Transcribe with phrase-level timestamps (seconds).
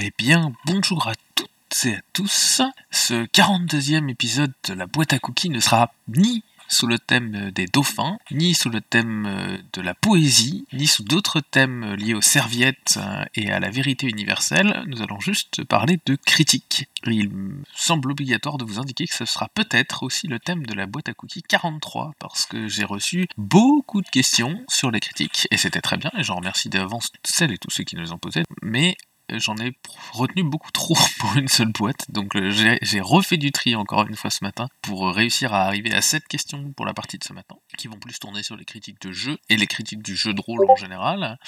[0.00, 1.50] Eh bien, bonjour à toutes
[1.84, 2.62] et à tous.
[2.90, 7.66] Ce 42e épisode de la boîte à cookies ne sera ni sous le thème des
[7.66, 12.98] dauphins, ni sous le thème de la poésie, ni sous d'autres thèmes liés aux serviettes
[13.34, 14.82] et à la vérité universelle.
[14.86, 16.88] Nous allons juste parler de critique.
[17.06, 17.30] Il
[17.74, 21.08] semble obligatoire de vous indiquer que ce sera peut-être aussi le thème de la boîte
[21.08, 25.80] à cookies 43, parce que j'ai reçu beaucoup de questions sur les critiques, et c'était
[25.80, 28.96] très bien, et j'en remercie d'avance celles et tous ceux qui nous ont posées, mais
[29.30, 29.76] j'en ai
[30.12, 34.16] retenu beaucoup trop pour une seule boîte, donc euh, j'ai refait du tri encore une
[34.16, 37.32] fois ce matin pour réussir à arriver à 7 questions pour la partie de ce
[37.32, 40.34] matin, qui vont plus tourner sur les critiques de jeu et les critiques du jeu
[40.34, 41.38] de rôle en général.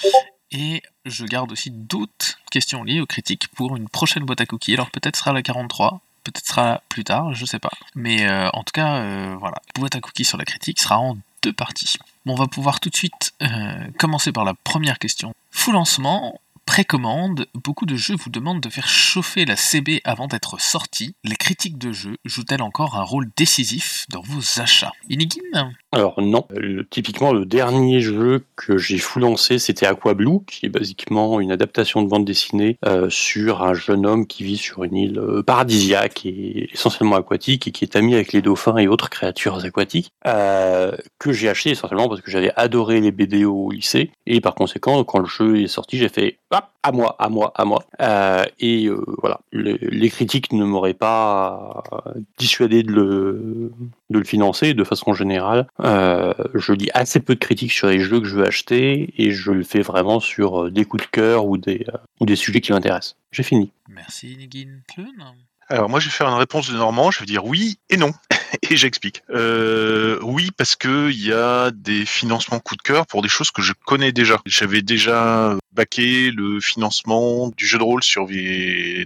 [0.51, 4.73] Et je garde aussi d'autres questions liées aux critiques pour une prochaine boîte à cookies,
[4.73, 7.71] alors peut-être sera la 43, peut-être sera plus tard, je sais pas.
[7.95, 11.17] Mais euh, en tout cas, euh, voilà, boîte à cookies sur la critique sera en
[11.43, 11.93] deux parties.
[12.25, 13.33] Bon, on va pouvoir tout de suite
[13.99, 15.33] commencer par la première question.
[15.51, 20.61] Full lancement, précommande, beaucoup de jeux vous demandent de faire chauffer la CB avant d'être
[20.61, 21.15] sorti.
[21.23, 24.91] Les critiques de jeux jouent-elles encore un rôle décisif dans vos achats?
[25.09, 26.45] Inigine alors non,
[26.89, 31.51] typiquement le dernier jeu que j'ai fou lancé c'était Aqua Blue, qui est basiquement une
[31.51, 35.43] adaptation de bande dessinée euh, sur un jeune homme qui vit sur une île euh,
[35.43, 40.11] paradisiaque et essentiellement aquatique et qui est ami avec les dauphins et autres créatures aquatiques,
[40.27, 44.11] euh, que j'ai acheté essentiellement parce que j'avais adoré les BD au lycée.
[44.25, 47.65] Et par conséquent quand le jeu est sorti j'ai fait à moi, à moi, à
[47.65, 47.83] moi.
[48.59, 48.89] et
[49.21, 51.83] voilà, les critiques ne m'auraient pas
[52.37, 53.71] dissuadé de le,
[54.09, 55.67] de le financer de façon générale.
[55.81, 59.31] Euh, je lis assez peu de critiques sur les jeux que je veux acheter et
[59.31, 62.35] je le fais vraiment sur euh, des coups de cœur ou des, euh, ou des
[62.35, 63.15] sujets qui m'intéressent.
[63.31, 63.71] J'ai fini.
[63.89, 64.79] Merci Nigin.
[65.69, 68.11] Alors moi je vais faire une réponse de Normand, je vais dire oui et non.
[68.69, 69.23] et j'explique.
[69.29, 73.51] Euh, oui, parce que il y a des financements coup de cœur pour des choses
[73.51, 74.39] que je connais déjà.
[74.45, 78.27] J'avais déjà baqué le financement du jeu de rôle sur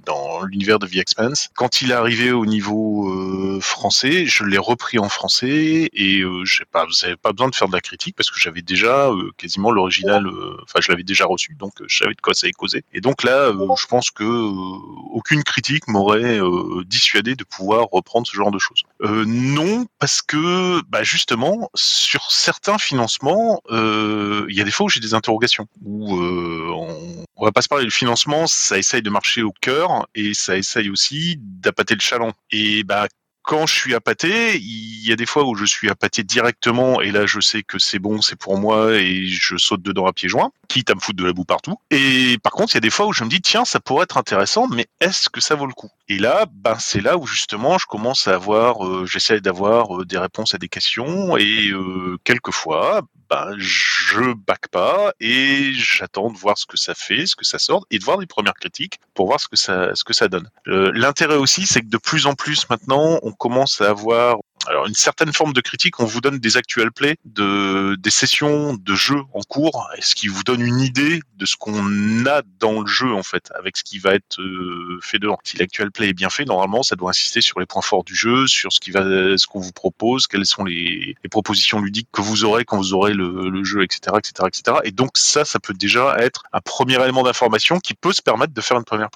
[0.06, 1.50] dans l'univers de The Expanse.
[1.56, 6.46] Quand il est arrivé au niveau euh, français, je l'ai repris en français et euh,
[6.46, 9.32] j'ai pas, avez pas besoin de faire de la critique parce que j'avais déjà euh,
[9.38, 10.26] quasiment l'original.
[10.26, 12.84] Euh, enfin, je l'avais déjà reçu, donc je savais de quoi ça allait causer.
[12.94, 16.40] Et donc là, je pense que aucune critique m'aurait
[16.86, 18.84] dissuadé de pouvoir reprendre ce genre de choses.
[19.32, 25.00] Non, parce que bah, justement, sur certains financements, il y a des fois où j'ai
[25.00, 25.68] des interrogations.
[25.84, 30.08] Où on, on va pas se parler du financement, ça essaye de marcher au cœur
[30.14, 32.34] et ça essaye aussi d'appâter le chaland.
[32.52, 33.08] Et bah
[33.44, 37.12] quand je suis appâté, il y a des fois où je suis appâté directement et
[37.12, 40.30] là je sais que c'est bon, c'est pour moi et je saute dedans à pieds
[40.30, 41.76] joints, quitte à me foutre de la boue partout.
[41.90, 44.04] Et par contre, il y a des fois où je me dis tiens, ça pourrait
[44.04, 45.90] être intéressant, mais est-ce que ça vaut le coup?
[46.12, 50.04] Et là, ben c'est là où justement je commence à avoir, euh, j'essaie d'avoir euh,
[50.04, 56.38] des réponses à des questions et euh, quelquefois, ben je back pas et j'attends de
[56.38, 59.00] voir ce que ça fait, ce que ça sort et de voir les premières critiques
[59.14, 60.50] pour voir ce que ça ce que ça donne.
[60.66, 64.94] L'intérêt aussi, c'est que de plus en plus maintenant, on commence à avoir alors une
[64.94, 69.22] certaine forme de critique, on vous donne des actual plays, de, des sessions de jeu
[69.34, 73.14] en cours, ce qui vous donne une idée de ce qu'on a dans le jeu
[73.14, 75.38] en fait, avec ce qui va être euh, fait dedans.
[75.44, 78.16] Si l'actual play est bien fait, normalement, ça doit insister sur les points forts du
[78.16, 79.04] jeu, sur ce qui va,
[79.38, 82.94] ce qu'on vous propose, quelles sont les, les, propositions ludiques que vous aurez quand vous
[82.94, 84.78] aurez le, le, jeu, etc., etc., etc.
[84.84, 88.54] Et donc ça, ça peut déjà être un premier élément d'information qui peut se permettre
[88.54, 89.10] de faire une première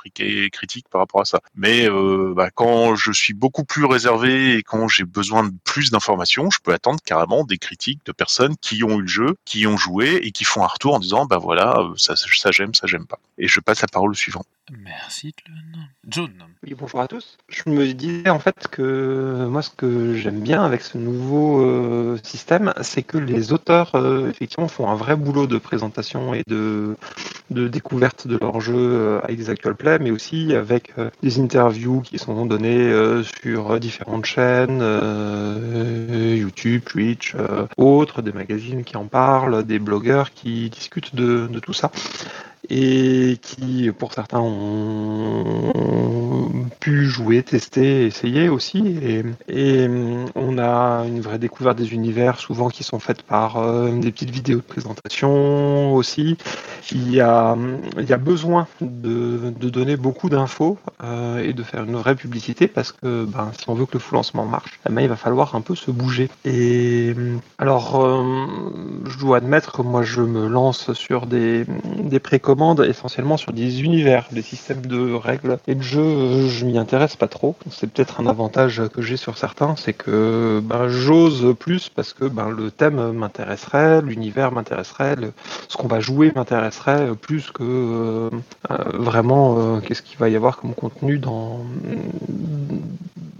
[0.51, 1.41] critique par rapport à ça.
[1.55, 6.49] Mais euh, bah, quand je suis beaucoup plus réservé et quand j'ai besoin plus d'informations,
[6.49, 9.77] je peux attendre carrément des critiques de personnes qui ont eu le jeu, qui ont
[9.77, 12.87] joué et qui font un retour en disant bah voilà, euh, ça, ça j'aime, ça
[12.87, 13.19] j'aime pas.
[13.37, 14.43] Et je passe la parole au suivant.
[14.71, 15.35] Merci
[16.07, 16.33] John.
[16.63, 17.37] Oui, bonjour à tous.
[17.49, 22.17] Je me disais en fait que moi ce que j'aime bien avec ce nouveau euh,
[22.23, 26.95] système, c'est que les auteurs euh, effectivement font un vrai boulot de présentation et de,
[27.51, 32.45] découverte de leur jeu avec des actual plays, mais aussi avec des interviews qui sont
[32.45, 32.91] données
[33.43, 40.31] sur différentes chaînes, euh, YouTube, Twitch, euh, autres, des magazines qui en parlent, des blogueurs
[40.31, 41.91] qui discutent de tout ça
[42.69, 45.71] et qui, pour certains, ont
[46.79, 48.97] pu jouer, tester, essayer aussi.
[49.01, 49.87] Et, et,
[50.35, 54.29] on a une vraie découverte des univers, souvent qui sont faites par euh, des petites
[54.29, 56.37] vidéos de présentation aussi.
[56.91, 57.57] Il y a,
[57.97, 62.15] il y a besoin de, de donner beaucoup d'infos euh, et de faire une vraie
[62.15, 65.15] publicité parce que ben, si on veut que le full lancement marche, ben, il va
[65.15, 66.29] falloir un peu se bouger.
[66.45, 67.15] Et
[67.57, 68.23] alors, euh,
[69.05, 71.65] je dois admettre que moi, je me lance sur des,
[71.99, 76.77] des précommandes essentiellement sur des univers, des systèmes de règles et de jeux je, m'y
[76.77, 77.55] intéresse pas trop.
[77.69, 82.25] C'est peut-être un avantage que j'ai sur certains, c'est que ben, j'ose plus parce que
[82.25, 85.15] ben, le thème m'intéresserait, l'univers m'intéresserait,
[85.67, 88.29] ce qu'on va jouer m'intéresserait plus que euh,
[88.93, 91.59] vraiment euh, qu'est-ce qu'il va y avoir comme contenu dans,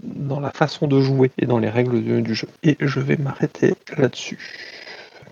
[0.02, 2.48] dans la façon de jouer et dans les règles du, du jeu.
[2.62, 4.38] Et je vais m'arrêter là-dessus.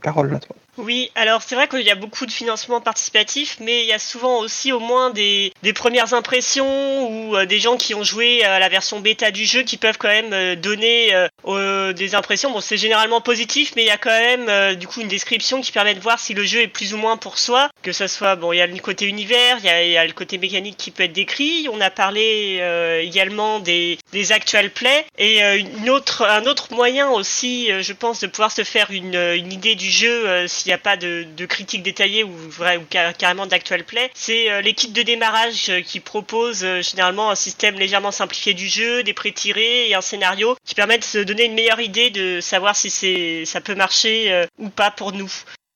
[0.03, 0.57] Carole, à toi.
[0.77, 4.01] Oui, alors c'est vrai qu'il y a beaucoup de financement participatif, mais il y a
[4.01, 8.43] souvent aussi au moins des, des premières impressions ou euh, des gens qui ont joué
[8.43, 11.15] à la version bêta du jeu qui peuvent quand même euh, donner
[11.47, 12.51] euh, des impressions.
[12.51, 15.71] Bon, c'est généralement positif, mais il y a quand même du coup une description qui
[15.71, 17.71] permet de voir si le jeu est plus ou moins pour soi.
[17.83, 20.39] Que ce soit, bon, il y a le côté univers, il y a, le côté
[20.39, 21.69] mécanique qui peut être décrit.
[21.71, 22.61] On a parlé
[23.03, 28.27] également des, des actual plays et une autre, un autre moyen aussi, je pense, de
[28.27, 31.83] pouvoir se faire une, une idée du jeu s'il n'y a pas de, de critique
[31.83, 34.11] détaillée ou, vrai, ou car- carrément d'actual play.
[34.15, 38.55] C'est euh, les kits de démarrage euh, qui proposent euh, généralement un système légèrement simplifié
[38.55, 42.09] du jeu, des pré-tirés et un scénario qui permettent de se donner une meilleure idée
[42.09, 45.31] de savoir si ça peut marcher euh, ou pas pour nous.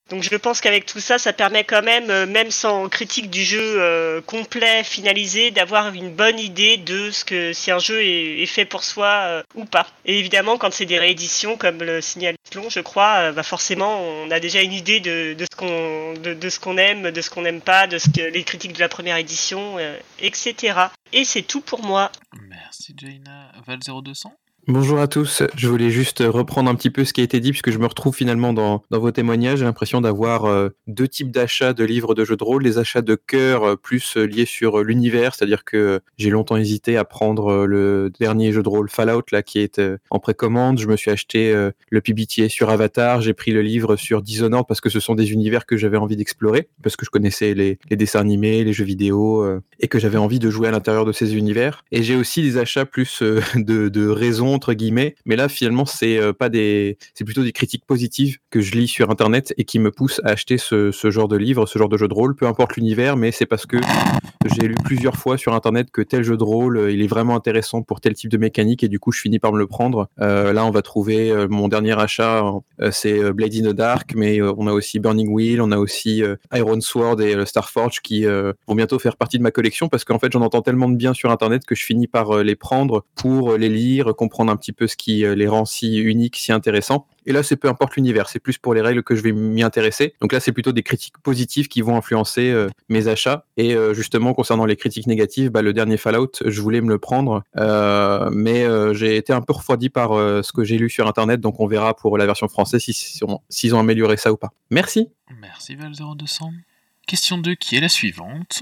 [0.09, 3.45] Donc je pense qu'avec tout ça, ça permet quand même, euh, même sans critique du
[3.45, 8.47] jeu euh, complet, finalisé, d'avoir une bonne idée de ce que si un jeu est,
[8.47, 9.87] fait pour soi euh, ou pas.
[10.07, 14.31] Et évidemment, quand c'est des rééditions, comme le signale Plon, je crois, bah forcément, on
[14.31, 17.61] a déjà une idée de, ce qu'on de, ce qu'on aime, de ce qu'on n'aime
[17.61, 19.77] pas, de ce que les critiques de la première édition,
[20.19, 20.81] etc.
[21.13, 22.11] Et c'est tout pour moi.
[22.49, 23.53] Merci Jaina.
[23.67, 24.33] Val 0200
[24.71, 27.53] Bonjour à tous, je voulais juste reprendre un petit peu ce qui a été dit
[27.53, 29.61] puisque je me retrouve finalement dans, vos témoignages.
[29.61, 33.01] J'ai l'impression d'avoir euh, deux types d'achats de livres de jeux de rôle, les achats
[33.01, 37.07] de cœur euh, plus euh, liés sur euh, l'univers, c'est-à-dire que j'ai longtemps hésité à
[37.07, 40.79] prendre euh, le dernier jeu de rôle Fallout là qui est euh, en précommande.
[40.79, 44.67] Je me suis acheté euh, le PBTA sur Avatar, j'ai pris le livre sur Dishonored
[44.69, 47.79] parce que ce sont des univers que j'avais envie d'explorer, parce que je connaissais les,
[47.91, 51.13] dessins animés, les jeux vidéo euh, et que j'avais envie de jouer à l'intérieur de
[51.13, 51.85] ces univers.
[51.91, 55.87] Et j'ai aussi des achats plus euh, de, de raison entre guillemets, mais là finalement
[55.87, 59.65] c'est euh, pas des, c'est plutôt des critiques positives que je lis sur internet et
[59.65, 62.35] qui me poussent à acheter ce, genre de livre, ce genre de jeu de rôle,
[62.35, 63.77] peu importe l'univers, mais c'est parce que
[64.47, 67.37] j'ai lu plusieurs fois sur internet que tel jeu de rôle euh, il est vraiment
[67.37, 70.09] intéressant pour tel type de mécanique et du coup je finis par me le prendre.
[70.21, 72.45] Euh, là on va trouver mon dernier achat,
[72.81, 76.23] euh, c'est Blade in the Dark, mais on a aussi Burning Wheel, on a aussi
[76.53, 80.33] Iron Sword et Starforge qui vont bientôt faire partie de ma collection parce qu'en fait
[80.33, 83.69] j'en entends tellement de bien sur internet que je finis par les prendre pour les
[83.69, 87.07] lire, comprendre un petit peu ce qui euh, les rend si uniques, si intéressants.
[87.27, 89.63] Et là, c'est peu importe l'univers, c'est plus pour les règles que je vais m'y
[89.63, 90.15] intéresser.
[90.21, 93.45] Donc là, c'est plutôt des critiques positives qui vont influencer euh, mes achats.
[93.57, 96.99] Et euh, justement, concernant les critiques négatives, bah, le dernier Fallout, je voulais me le
[96.99, 97.43] prendre,
[98.33, 98.65] mais
[98.95, 101.41] j'ai été un peu refroidi par ce que j'ai lu sur Internet.
[101.41, 104.51] Donc on verra pour la version française si- si s'ils ont amélioré ça ou pas.
[104.71, 105.09] Merci.
[105.41, 106.51] Merci Val 0200.
[107.07, 108.61] Question 2 qui est la suivante.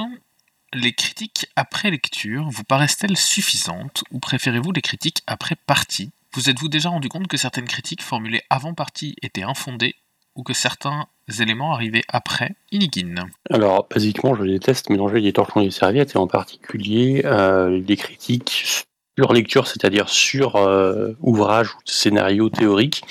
[0.78, 6.10] Les critiques après lecture vous paraissent-elles suffisantes ou préférez-vous les critiques après partie?
[6.34, 9.94] Vous êtes-vous déjà rendu compte que certaines critiques formulées avant partie étaient infondées
[10.34, 11.06] ou que certains
[11.40, 16.18] éléments arrivés après Inigine Alors, basiquement, je déteste mélanger les torchons et les serviettes, et
[16.18, 18.84] en particulier euh, les critiques
[19.18, 23.02] sur lecture, c'est-à-dire sur euh, ouvrage ou scénario théorique,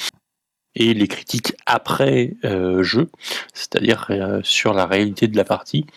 [0.76, 3.10] et les critiques après euh, jeu,
[3.56, 4.12] c'est-à-dire
[4.44, 5.88] sur la réalité de la partie,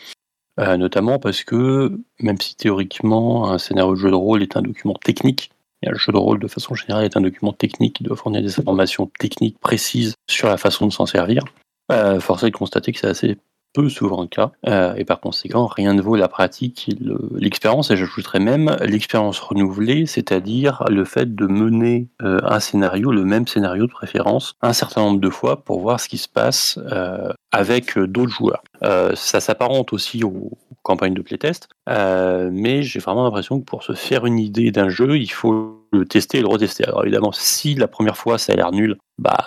[0.59, 4.63] euh, notamment parce que, même si théoriquement un scénario de jeu de rôle est un
[4.63, 5.51] document technique,
[5.83, 8.43] et un jeu de rôle de façon générale est un document technique qui doit fournir
[8.43, 11.45] des informations techniques précises sur la façon de s'en servir,
[11.93, 13.39] euh, force est de constater que c'est assez
[13.73, 16.91] peu souvent le cas, euh, et par conséquent, rien ne vaut la pratique
[17.35, 23.25] l'expérience, et j'ajouterais même l'expérience renouvelée, c'est-à-dire le fait de mener euh, un scénario, le
[23.25, 26.79] même scénario de préférence, un certain nombre de fois pour voir ce qui se passe
[26.93, 28.63] euh, avec d'autres joueurs.
[29.15, 34.27] Ça s'apparente aussi aux campagnes de playtest, mais j'ai vraiment l'impression que pour se faire
[34.27, 36.85] une idée d'un jeu, il faut le tester et le retester.
[36.85, 39.47] Alors évidemment, si la première fois ça a l'air nul, bah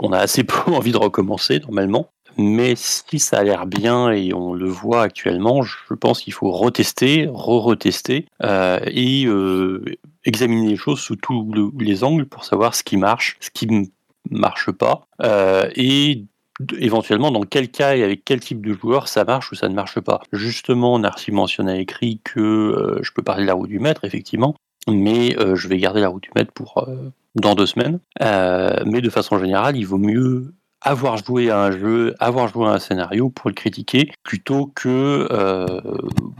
[0.00, 2.10] on a assez peu envie de recommencer normalement.
[2.36, 6.50] Mais si ça a l'air bien et on le voit actuellement, je pense qu'il faut
[6.50, 9.84] retester, re-retester euh, et euh,
[10.24, 13.66] examiner les choses sous tous le- les angles pour savoir ce qui marche, ce qui
[13.66, 13.84] ne
[14.30, 16.24] marche pas euh, et
[16.78, 19.74] éventuellement dans quel cas et avec quel type de joueur ça marche ou ça ne
[19.74, 20.20] marche pas.
[20.32, 24.54] Justement, Narcy mentionne à écrit que je peux parler de la roue du maître, effectivement,
[24.86, 26.86] mais je vais garder la roue du maître pour
[27.34, 27.98] dans deux semaines.
[28.20, 32.70] Mais de façon générale, il vaut mieux avoir joué à un jeu, avoir joué à
[32.70, 35.66] un scénario pour le critiquer, plutôt que euh,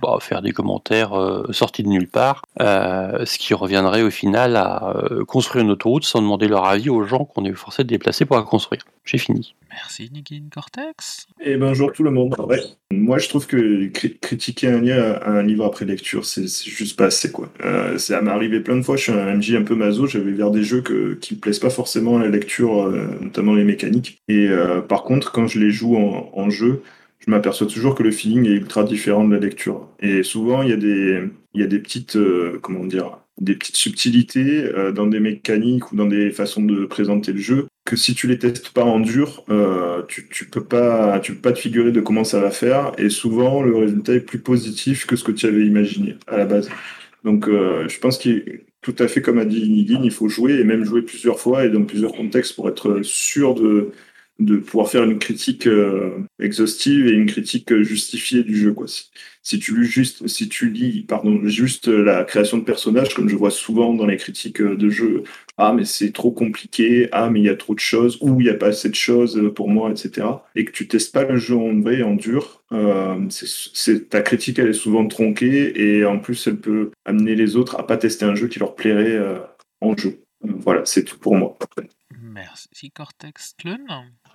[0.01, 4.57] bah, faire des commentaires euh, sortis de nulle part, euh, ce qui reviendrait au final
[4.57, 4.95] à
[5.27, 8.37] construire une autoroute sans demander leur avis aux gens qu'on est forcé de déplacer pour
[8.37, 8.83] la construire.
[9.05, 9.55] J'ai fini.
[9.71, 11.27] Merci Nigin Cortex.
[11.41, 12.35] Et bonjour tout le monde.
[12.47, 12.61] Ouais.
[12.93, 17.07] Moi, je trouve que cri- critiquer un, livre- un livre après lecture, c'est juste pas
[17.07, 17.53] assez quoi.
[17.65, 18.97] Euh, ça m'est arrivé plein de fois.
[18.97, 20.07] Je suis un MJ un peu maso.
[20.07, 23.55] J'avais vers des jeux que, qui me plaisent pas forcément à la lecture, euh, notamment
[23.55, 24.19] les mécaniques.
[24.29, 26.83] Et euh, par contre, quand je les joue en, en jeu,
[27.21, 29.89] je m'aperçois toujours que le feeling est ultra différent de la lecture.
[30.01, 31.23] Et souvent, il y a des,
[31.55, 35.93] il y a des petites, euh, comment dire, des petites subtilités euh, dans des mécaniques
[35.93, 39.01] ou dans des façons de présenter le jeu que si tu les testes pas en
[39.01, 42.51] dur, euh, tu, tu peux pas, tu peux pas te figurer de comment ça va
[42.51, 42.93] faire.
[42.99, 46.45] Et souvent, le résultat est plus positif que ce que tu avais imaginé à la
[46.45, 46.69] base.
[47.25, 50.55] Donc, euh, je pense qu'il tout à fait comme a dit Nigin, il faut jouer
[50.55, 53.91] et même jouer plusieurs fois et dans plusieurs contextes pour être sûr de
[54.41, 58.89] de pouvoir faire une critique euh, exhaustive et une critique justifiée du jeu quoi.
[58.89, 59.11] Si,
[59.43, 63.37] si tu lis juste si tu lis pardon juste la création de personnages comme je
[63.37, 65.25] vois souvent dans les critiques euh, de jeux
[65.59, 67.09] ah mais c'est trop compliqué.
[67.13, 68.17] Ah mais il y a trop de choses.
[68.23, 70.89] Ou il n'y a pas assez de choses euh, pour moi etc et que tu
[70.89, 72.65] testes pas le jeu en vrai en dur
[74.11, 77.87] ta critique elle est souvent tronquée et en plus elle peut amener les autres à
[77.87, 79.21] pas tester un jeu qui leur plairait
[79.81, 80.23] en jeu.
[80.43, 81.59] Voilà c'est tout pour moi.
[82.23, 83.55] Merci Cortex.
[83.59, 83.87] Clun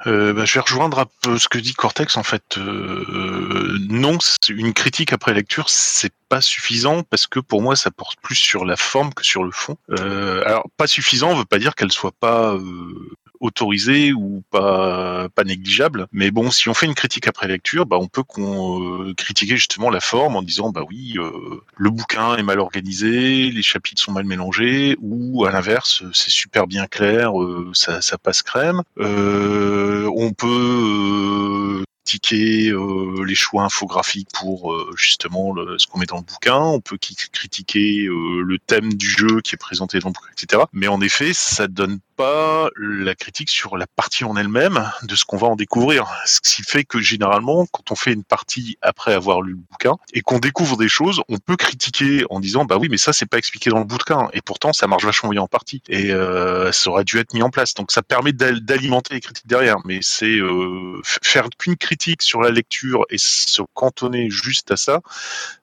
[0.07, 2.17] Euh, bah, je vais rejoindre un peu ce que dit Cortex.
[2.17, 7.61] En fait, euh, non, c'est une critique après lecture, c'est pas suffisant parce que pour
[7.61, 9.77] moi, ça porte plus sur la forme que sur le fond.
[9.91, 12.57] Euh, alors, pas suffisant veut pas dire qu'elle soit pas
[13.39, 16.08] autorisée ou pas pas négligeable.
[16.12, 19.89] Mais bon, si on fait une critique après lecture, bah, on peut euh, critiquer justement
[19.89, 24.12] la forme en disant, bah oui, euh, le bouquin est mal organisé, les chapitres sont
[24.12, 28.82] mal mélangés, ou à l'inverse, c'est super bien clair, euh, ça, passe crème.
[28.98, 32.72] On peut critiquer
[33.25, 36.60] les choix infographiques pour justement ce qu'on met dans le bouquin.
[36.60, 40.63] On peut critiquer le thème du jeu qui est présenté dans le bouquin, etc.
[40.72, 45.25] Mais en effet, ça donne pas la critique sur la partie en elle-même de ce
[45.25, 46.05] qu'on va en découvrir.
[46.25, 49.95] Ce qui fait que généralement, quand on fait une partie après avoir lu le bouquin
[50.13, 53.25] et qu'on découvre des choses, on peut critiquer en disant bah oui, mais ça c'est
[53.25, 56.72] pas expliqué dans le bouquin et pourtant ça marche vachement bien en partie et euh,
[56.72, 57.74] ça aurait dû être mis en place.
[57.74, 62.41] Donc ça permet d'al- d'alimenter les critiques derrière, mais c'est euh, faire qu'une critique sur
[62.41, 65.01] la lecture et se cantonner juste à ça.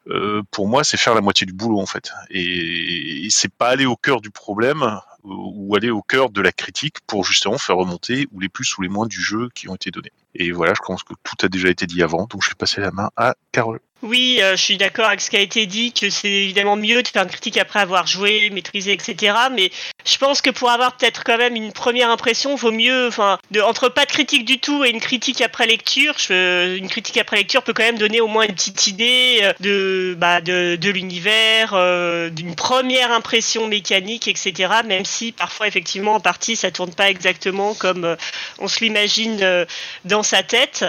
[0.09, 3.87] euh, pour moi, c'est faire la moitié du boulot en fait, et, c'est pas aller
[3.87, 8.27] au cœur du problème ou aller au cœur de la critique pour justement faire remonter
[8.33, 10.13] ou les plus ou les moins du jeu qui ont été donnés.
[10.35, 12.81] Et voilà, je pense que tout a déjà été dit avant, donc je vais passer
[12.81, 13.81] la main à Carole.
[14.05, 17.05] Oui, euh, je suis d'accord avec ce qui a été dit, que c'est évidemment mieux
[17.05, 19.37] de faire une critique après avoir joué, maîtrisé, etc.
[19.53, 19.71] Mais
[20.05, 23.89] je pense que pour avoir peut-être quand même une première impression, vaut mieux, enfin, entre
[23.89, 27.63] pas de critique du tout et une critique après lecture, je- une critique après lecture
[27.63, 32.29] peut quand même donner au moins une petite idée euh, de, bah, de, l'univers, euh,
[32.29, 34.83] d'une première impression mécanique, etc.
[34.85, 38.17] Même si parfois, effectivement, en partie, ça tourne pas exactement comme
[38.59, 39.67] on se l'imagine
[40.05, 40.85] dans sa tête.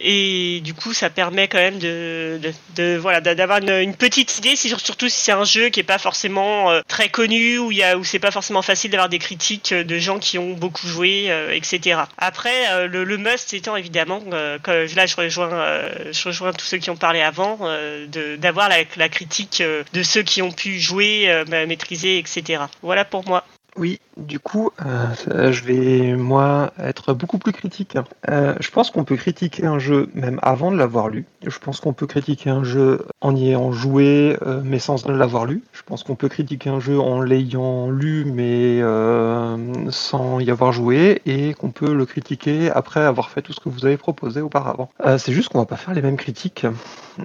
[0.00, 4.38] Et du coup, ça permet quand même de, de, de- voilà d'a- d'avoir une, petite
[4.38, 7.82] idée, surtout si c'est un jeu qui est pas forcément euh, très connu, où y
[7.82, 10.86] a où c'est pas forcément facile d'avoir des critiques euh, de gens qui ont beaucoup
[10.86, 12.00] joué, euh, etc.
[12.18, 16.66] Après, euh, le, le must étant évidemment, euh, que, là je rejoins, je rejoins tous
[16.66, 17.58] ceux qui ont parlé avant,
[18.38, 19.62] d'avoir la, la critique
[19.92, 22.62] de ceux qui ont pu jouer, ma- maîtriser, etc.
[22.82, 23.44] Voilà pour moi.
[23.78, 27.98] Oui, du coup, euh, je vais, moi, être beaucoup plus critique.
[28.30, 31.26] Euh, je pense qu'on peut critiquer un jeu même avant de l'avoir lu.
[31.46, 35.44] Je pense qu'on peut critiquer un jeu en y ayant joué, euh, mais sans l'avoir
[35.44, 35.62] lu.
[35.74, 38.80] Je pense qu'on peut critiquer un jeu en l'ayant lu, mais
[39.90, 43.68] sans y avoir joué, et qu'on peut le critiquer après avoir fait tout ce que
[43.68, 44.88] vous avez proposé auparavant.
[45.18, 46.66] C'est juste qu'on va pas faire les mêmes critiques.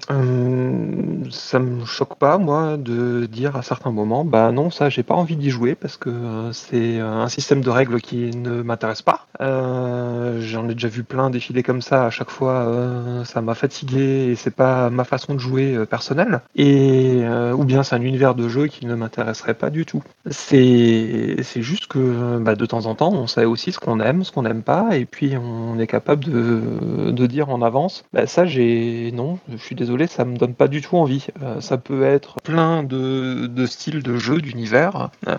[0.10, 5.03] Euh, ça me choque pas, moi, de dire à certains moments, bah non, ça, j'ai
[5.03, 9.01] pas envie d'y jouer parce que euh, c'est un système de règles qui ne m'intéresse
[9.01, 9.27] pas.
[9.41, 12.05] Euh, J'en ai déjà vu plein défiler comme ça.
[12.05, 15.86] À chaque fois, euh, ça m'a fatigué et c'est pas ma façon de jouer euh,
[15.86, 16.41] personnelle.
[16.55, 20.03] Et euh, ou bien c'est un univers de jeu qui ne m'intéresserait pas du tout.
[20.29, 24.24] C'est c'est juste que bah, de temps en temps, on sait aussi ce qu'on aime,
[24.24, 28.27] ce qu'on n'aime pas, et puis on est capable de, de dire en avance, bah,
[28.27, 31.26] ça j'ai non, je suis désolé, ça me donne pas du tout envie.
[31.42, 35.10] Euh, ça peut être plein de, styles de jeux, d'univers.
[35.28, 35.38] Euh,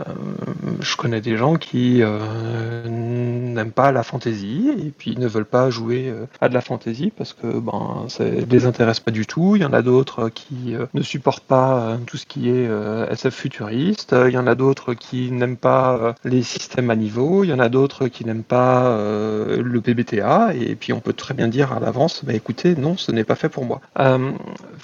[0.80, 5.70] je connais des gens qui euh, n'aiment pas la fantasy et puis ne veulent pas
[5.70, 9.54] jouer à de la fantasy parce que ben ça les intéresse pas du tout.
[9.54, 12.68] Il y en a d'autres qui ne supportent pas tout ce qui est
[13.10, 14.16] SF futuriste.
[14.26, 17.44] Il y en a d'autres qui n'aiment pas les systèmes à niveau.
[17.44, 21.34] Il y en a d'autres qui n'aiment pas le PBTA et puis on peut très
[21.34, 23.80] bien dire à l'avance, bah écoutez, non, ce n'est pas fait pour moi.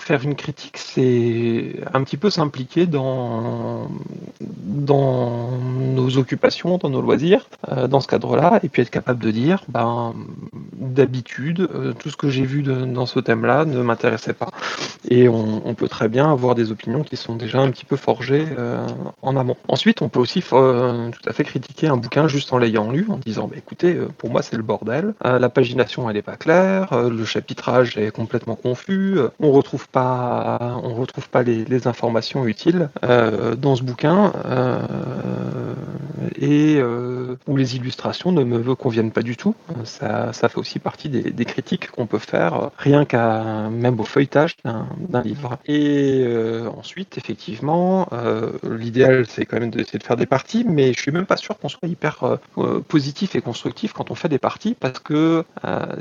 [0.08, 3.88] Faire une critique, c'est un petit peu s'impliquer dans,
[4.40, 9.64] nos occupations, dans nos loisirs, euh, dans ce cadre-là, et puis être capable de dire,
[9.68, 10.14] ben,
[10.72, 14.48] d'habitude, euh, tout ce que j'ai vu dans ce thème-là ne m'intéressait pas.
[15.10, 18.46] Et on, peut très bien avoir des opinions qui sont déjà un petit peu forgées
[18.58, 18.86] euh,
[19.22, 19.56] en amont.
[19.68, 20.56] Ensuite, on peut aussi tout
[21.26, 24.42] à fait critiquer un bouquin juste en l'ayant lu, en disant, bah, écoutez, pour moi
[24.42, 29.52] c'est le bordel, la pagination elle est pas claire, le chapitrage est complètement confus, on
[29.52, 34.82] retrouve pas, on retrouve pas les, informations utiles euh, dans ce bouquin, euh,
[36.36, 39.54] et euh, où les illustrations ne me conviennent pas du tout.
[39.84, 44.56] Ça, ça fait aussi partie des, critiques qu'on peut faire, rien qu'à même au feuilletage
[44.64, 45.58] d'un livre.
[45.66, 48.08] Et euh, ensuite, effectivement,
[48.68, 51.58] l'idéal c'est quand même d'essayer de faire des parties, mais je suis même pas sûr
[51.58, 52.38] qu'on soit hyper
[52.88, 55.44] positif et constructif quand on fait des parties, parce que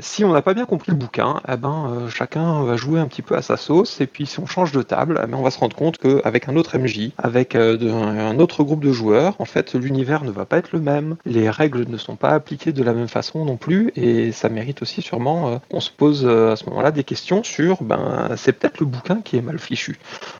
[0.00, 3.22] si on n'a pas bien compris le bouquin, eh ben chacun va jouer un petit
[3.22, 5.50] peu à sa sauce, et puis si on change de table, eh ben, on va
[5.50, 9.44] se rendre compte qu'avec un autre MJ, avec euh, un autre groupe de joueurs, en
[9.44, 12.82] fait l'univers ne va pas être le même, les règles ne sont pas appliquées de
[12.82, 16.52] la même façon non plus, et ça mérite aussi sûrement euh, qu'on se pose euh,
[16.52, 19.98] à ce moment-là des questions sur, ben c'est peut-être le bouquin qui est mal fichu.
[19.98, 20.37] euh,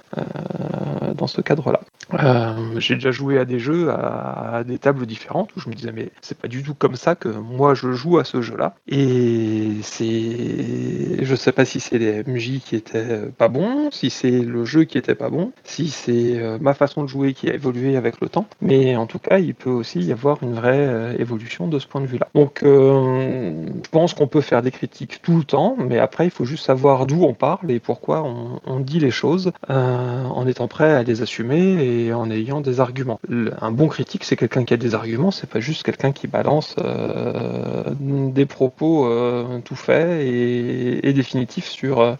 [1.15, 1.81] dans ce cadre-là.
[2.15, 5.93] Euh, j'ai déjà joué à des jeux à, des tables différentes où je me disais
[5.93, 9.73] mais c'est pas du tout comme ça que moi je joue à ce jeu-là et
[9.83, 14.65] c'est je sais pas si c'est les MJ qui étaient pas bons, si c'est le
[14.65, 17.97] jeu qui était pas bon, si c'est euh, ma façon de jouer qui a évolué
[17.97, 21.17] avec le temps, mais en tout cas il peut aussi y avoir une vraie euh,
[21.19, 22.29] évolution de ce point de vue-là.
[22.35, 26.31] Donc euh, je pense qu'on peut faire des critiques tout le temps, mais après il
[26.31, 30.69] faut juste savoir d'où on parle et pourquoi on, dit les choses euh, en étant
[30.69, 33.21] prêt à les assumer et en ayant des arguments.
[33.61, 36.76] Un bon critique, c'est quelqu'un qui a des arguments, c'est pas juste quelqu'un qui balance
[36.78, 42.14] euh, des propos euh, tout faits et, et définitifs sur, euh,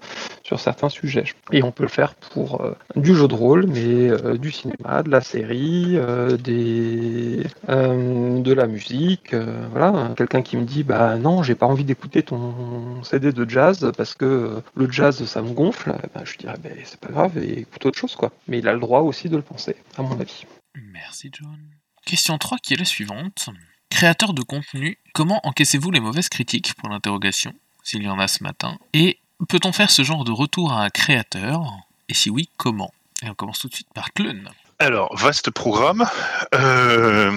[0.49, 1.25] sur certains sujets.
[1.53, 5.03] Et on peut le faire pour euh, du jeu de rôle, mais euh, du cinéma,
[5.03, 9.35] de la série, euh, des, de la musique.
[9.71, 13.93] voilà, quelqu'un qui me dit bah non, j'ai pas envie d'écouter ton CD de jazz
[13.97, 15.95] parce que le jazz ça me gonfle.
[16.03, 18.33] Eh ben, je dirais ben, c'est pas grave, et écoute autre chose quoi.
[18.49, 20.47] Mais il a le droit aussi de le penser, à mon avis.
[20.93, 21.59] Merci John.
[22.07, 23.51] Question 3 qui est la suivante.
[23.91, 26.73] Créateur de contenu, comment encaissez-vous les mauvaises critiques?
[26.75, 27.53] Pour l'interrogation,
[27.83, 30.91] s'il y en a ce matin Et peut-on faire ce genre de retour à un
[30.91, 31.63] créateur?
[32.09, 32.93] Et si oui, comment?
[33.23, 34.49] Et on commence tout de suite par Clun.
[34.79, 36.07] Alors, vaste programme.
[36.55, 37.37] Euh,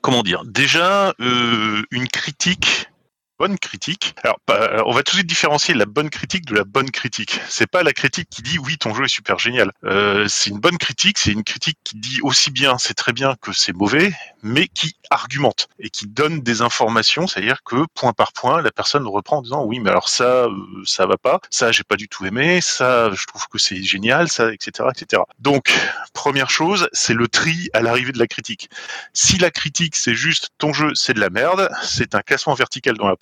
[0.00, 0.44] comment dire?
[0.44, 2.88] Déjà, euh, une critique,
[3.38, 4.14] bonne critique.
[4.24, 4.38] Alors,
[4.86, 7.40] on va tout de suite différencier la bonne critique de la bonne critique.
[7.48, 9.72] C'est pas la critique qui dit oui, ton jeu est super génial.
[9.84, 13.36] Euh, c'est une bonne critique, c'est une critique qui dit aussi bien, c'est très bien
[13.40, 18.32] que c'est mauvais, mais qui argumente et qui donne des informations, c'est-à-dire que point par
[18.32, 20.50] point, la personne reprend en disant oui, mais alors ça, euh,
[20.84, 24.28] ça va pas, ça j'ai pas du tout aimé, ça je trouve que c'est génial,
[24.28, 25.22] ça, etc., etc.
[25.38, 25.72] Donc
[26.12, 28.68] première chose, c'est le tri à l'arrivée de la critique.
[29.12, 32.96] Si la critique c'est juste ton jeu c'est de la merde, c'est un classement vertical
[32.96, 33.16] dans la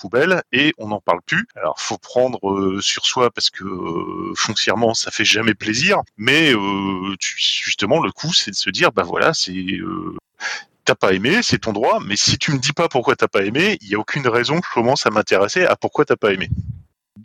[0.52, 1.46] et on n'en parle plus.
[1.56, 6.52] Alors faut prendre euh, sur soi parce que euh, foncièrement ça fait jamais plaisir, mais
[6.52, 9.54] euh, justement le coup c'est de se dire bah voilà c'est
[10.84, 13.42] T'as pas aimé, c'est ton droit, mais si tu me dis pas pourquoi t'as pas
[13.42, 16.32] aimé, il y a aucune raison que je commence à m'intéresser à pourquoi t'as pas
[16.32, 16.48] aimé.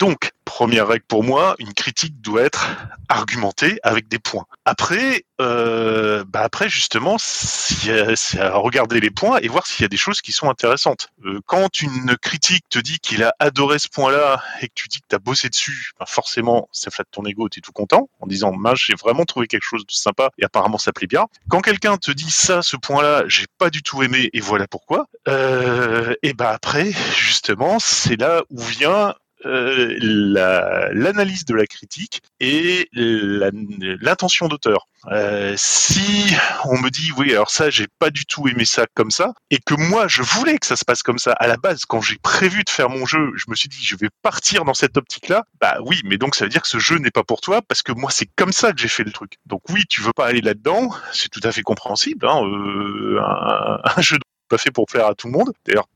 [0.02, 2.72] Donc, première règle pour moi, une critique doit être
[3.08, 4.46] argumentée avec des points.
[4.66, 9.90] Après, euh, bah après justement, c'est à regarder les points et voir s'il y a
[9.90, 11.10] des choses qui sont intéressantes.
[11.26, 15.02] Euh, quand une critique te dit qu'il a adoré ce point-là et que tu dis
[15.02, 18.10] que tu as bossé dessus, bah forcément, ça flatte ton ego, tu es tout content
[18.22, 21.28] en disant, j'ai vraiment trouvé quelque chose de sympa et apparemment ça plaît bien.
[21.48, 25.06] Quand quelqu'un te dit ça, ce point-là, j'ai pas du tout aimé et voilà pourquoi,
[25.28, 29.14] euh, et bah après, justement, c'est là où vient
[29.46, 34.88] euh, la- l'analyse de la critique et l'intention d'auteur.
[35.12, 39.10] Euh, si on me dit oui alors ça j'ai pas du tout aimé ça comme
[39.10, 41.86] ça et que moi je voulais que ça se passe comme ça à la base
[41.86, 44.76] quand j'ai prévu de faire mon jeu je me suis dit je vais partir dans
[44.76, 47.24] cette optique là bah oui mais donc ça veut dire que ce jeu n'est pas
[47.24, 49.86] pour toi parce que moi c'est comme ça que j'ai fait le truc donc oui
[49.90, 54.02] tu veux pas aller là dedans c'est tout à fait compréhensible hein, euh, un, un
[54.04, 55.88] jeu pas fait pour plaire à tout le monde d'ailleurs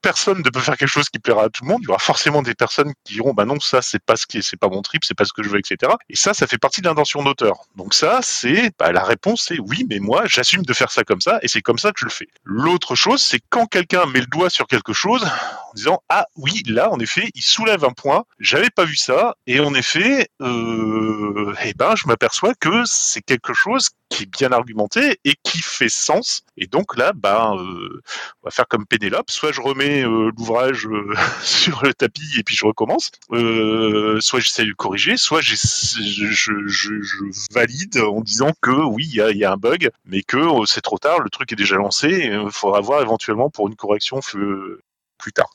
[0.00, 1.80] personne ne peut faire quelque chose qui plaira à tout le monde.
[1.82, 4.38] Il y aura forcément des personnes qui diront bah non ça c'est pas ce qui
[4.38, 5.92] est, c'est pas mon trip, c'est pas ce que je veux, etc.
[6.08, 7.54] Et ça ça fait partie de l'intention d'auteur.
[7.76, 11.20] Donc ça c'est bah, la réponse c'est oui mais moi j'assume de faire ça comme
[11.20, 12.28] ça et c'est comme ça que je le fais.
[12.44, 16.62] L'autre chose c'est quand quelqu'un met le doigt sur quelque chose, en disant ah oui
[16.66, 21.54] là en effet il soulève un point, j'avais pas vu ça et en effet euh,
[21.64, 25.88] eh ben je m'aperçois que c'est quelque chose qui est bien argumenté et qui fait
[25.88, 26.42] sens.
[26.58, 28.02] Et donc là bah euh,
[28.42, 32.42] on va faire comme Pénélope, soit je remets euh, l'ouvrage euh, sur le tapis et
[32.42, 38.20] puis je recommence, euh, soit j'essaie de le corriger, soit je, je, je, valide en
[38.20, 41.20] disant que oui il y y a un bug mais que euh, c'est trop tard,
[41.20, 44.82] le truc est déjà lancé, il faudra voir éventuellement pour une correction euh,
[45.18, 45.50] plus tard.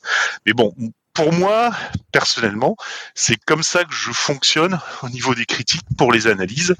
[0.46, 0.74] Mais bon,
[1.18, 1.72] pour moi,
[2.12, 2.76] personnellement,
[3.12, 6.76] c'est comme ça que je fonctionne au niveau des critiques pour les analyses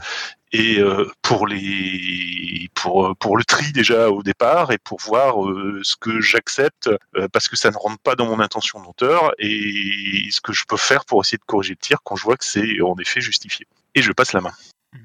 [0.52, 5.44] et euh, pour les pour euh, pour le tri déjà au départ et pour voir
[5.44, 6.88] euh, ce que j'accepte
[7.32, 10.76] parce que ça ne rentre pas dans mon intention d'auteur et ce que je peux
[10.76, 13.66] faire pour essayer de corriger le tir quand je vois que c'est en effet justifié.
[13.96, 14.54] Et je passe la main.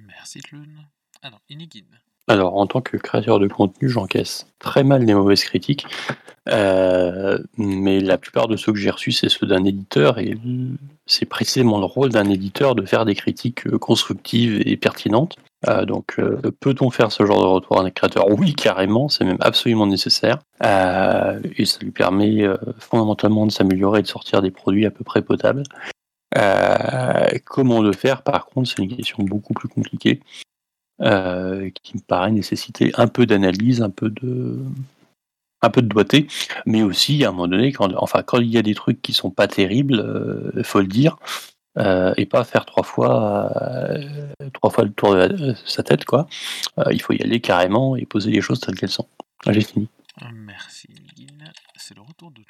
[0.06, 0.68] Merci Tlun.
[1.24, 2.00] Alors, Inigine.
[2.28, 5.86] Alors, en tant que créateur de contenu, j'encaisse très mal les mauvaises critiques.
[6.50, 10.20] Euh, mais la plupart de ceux que j'ai reçus, c'est ceux d'un éditeur.
[10.20, 10.38] Et
[11.06, 15.36] c'est précisément le rôle d'un éditeur de faire des critiques euh, constructives et pertinentes.
[15.68, 16.18] Euh, donc,
[16.62, 18.26] peut-on faire ce genre de retour à un créateur?
[18.30, 19.10] Oui, carrément.
[19.10, 20.40] C'est même absolument nécessaire.
[20.62, 22.46] Et ça lui permet
[22.80, 25.64] fondamentalement de s'améliorer et de sortir des produits à peu près potables.
[27.46, 30.22] Comment le faire, par contre, c'est une question beaucoup plus compliquée
[31.02, 34.60] euh, qui me paraît nécessiter un peu d'analyse, un peu de
[35.62, 36.28] un peu de doigté,
[36.66, 39.14] mais aussi à un moment donné, quand, enfin, quand il y a des trucs qui
[39.14, 41.18] sont pas terribles, il faut le dire,
[41.80, 46.28] euh, et pas faire trois fois, euh, trois fois le tour de sa tête, quoi.
[46.78, 49.08] Euh, il faut y aller carrément et poser les choses telles qu'elles sont.
[49.50, 49.90] J'ai fini.
[50.32, 50.88] Merci.
[51.76, 52.42] C'est le retour de.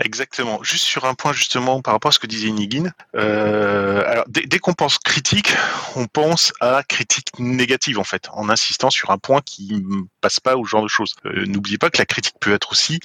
[0.00, 0.62] Exactement.
[0.62, 2.90] Juste sur un point justement par rapport à ce que disait Nigin.
[3.16, 5.54] Euh, alors dès, qu'on pense critique,
[5.94, 9.84] on pense à critique négative en fait, en insistant sur un point qui
[10.20, 11.14] passe pas au genre de choses.
[11.26, 13.00] Euh, N'oubliez pas que la critique peut être aussi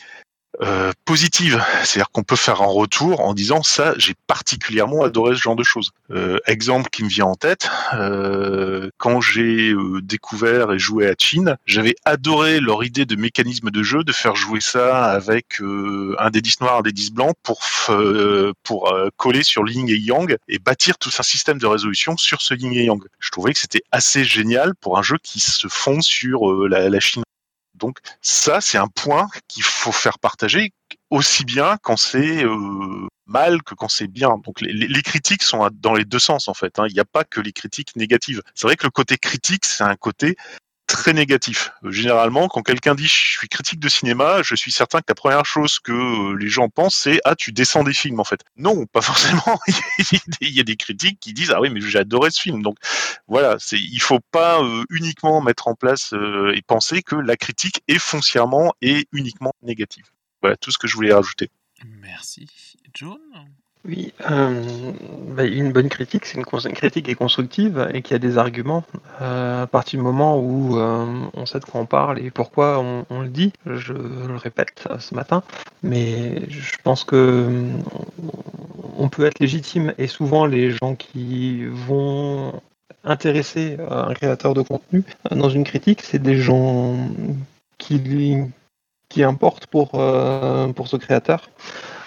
[0.62, 5.42] euh, positive, c'est-à-dire qu'on peut faire un retour en disant ça, j'ai particulièrement adoré ce
[5.42, 5.92] genre de choses.
[6.12, 11.58] Euh, exemple qui me vient en tête, euh, quand j'ai découvert et joué à Chine,
[11.66, 16.42] j'avais adoré leur idée de mécanisme de jeu, de faire jouer ça avec un des
[16.42, 17.62] 10 noirs, un des 10 blancs pour
[18.64, 22.54] pour coller sur yin et yang et bâtir tout un système de résolution sur ce
[22.54, 23.02] yin et yang.
[23.20, 27.25] Je trouvais que c'était assez génial pour un jeu qui se fonde sur la Chine
[27.76, 30.74] donc ça, c'est un point qu'il faut faire partager
[31.10, 34.38] aussi bien quand c'est euh, mal que quand c'est bien.
[34.44, 36.80] Donc les, critiques sont dans les deux sens en fait.
[36.80, 36.86] hein.
[36.88, 38.42] Il n'y a pas que les critiques négatives.
[38.54, 40.36] C'est vrai que le côté critique, c'est un côté
[40.88, 41.72] très négatif.
[41.84, 45.16] Euh, Généralement, quand quelqu'un dit je suis critique de cinéma, je suis certain que la
[45.16, 48.42] première chose que euh, les gens pensent, c'est ah tu descends des films en fait.
[48.58, 49.60] Non, pas forcément.
[50.42, 52.62] Il y a des critiques qui disent ah oui mais j'ai adoré ce film.
[52.62, 52.78] Donc
[53.28, 57.84] voilà, c'est il faut pas euh, uniquement mettre en place et penser que la critique
[57.88, 60.06] est foncièrement et uniquement négative.
[60.42, 61.50] Voilà tout ce que je voulais rajouter.
[61.84, 62.48] Merci.
[62.94, 63.20] John
[63.88, 64.92] Oui, euh,
[65.36, 68.84] bah, une bonne critique, c'est une, critique qui est constructive et qui a des arguments.
[69.22, 72.80] Euh, à partir du moment où euh, on sait de quoi on parle et pourquoi
[72.80, 75.44] on, le dit, je le répète ce matin,
[75.84, 77.64] mais je pense que
[78.98, 82.60] on peut être légitime et souvent les gens qui vont
[83.04, 86.96] intéresser un créateur de contenu dans une critique, c'est des gens
[87.78, 88.02] qui
[89.10, 89.92] qui importent pour,
[90.76, 91.50] pour ce créateur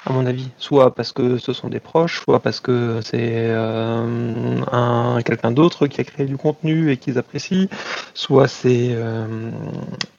[0.07, 0.49] à mon avis.
[0.59, 5.87] Soit parce que ce sont des proches, soit parce que c'est euh, un quelqu'un d'autre
[5.87, 7.69] qui a créé du contenu et qu'ils apprécient,
[8.15, 9.51] soit c'est euh,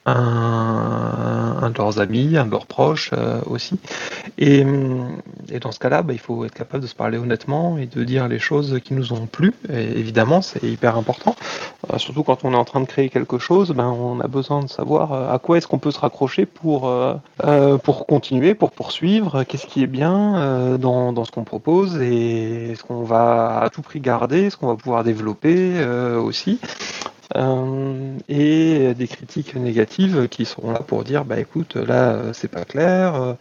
[0.05, 3.79] un, de leurs amis, un de leurs proches euh, aussi.
[4.37, 4.65] Et,
[5.61, 8.27] dans ce cas-là, bah, il faut être capable de se parler honnêtement et de dire
[8.27, 9.53] les choses qui nous ont plu.
[9.69, 11.35] Évidemment, c'est hyper important.
[11.97, 14.69] Surtout quand on est en train de créer quelque chose, ben, on a besoin de
[14.69, 16.93] savoir à quoi est-ce qu'on peut se raccrocher pour,
[17.83, 22.83] pour continuer, pour poursuivre, qui est bien euh, dans, dans ce qu'on propose et ce
[22.83, 26.59] qu'on va à tout prix garder, ce qu'on va pouvoir développer euh, aussi.
[27.35, 32.65] Euh, et des critiques négatives qui seront là pour dire bah écoute là c'est pas
[32.65, 33.35] clair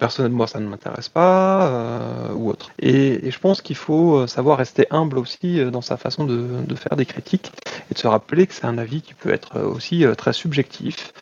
[0.00, 1.72] personnellement ça ne m'intéresse pas
[2.34, 6.74] ou autre et, je pense qu'il faut savoir rester humble aussi dans sa façon de,
[6.74, 7.52] faire des critiques
[7.88, 11.12] et de se rappeler que c'est un avis qui peut être aussi très subjectif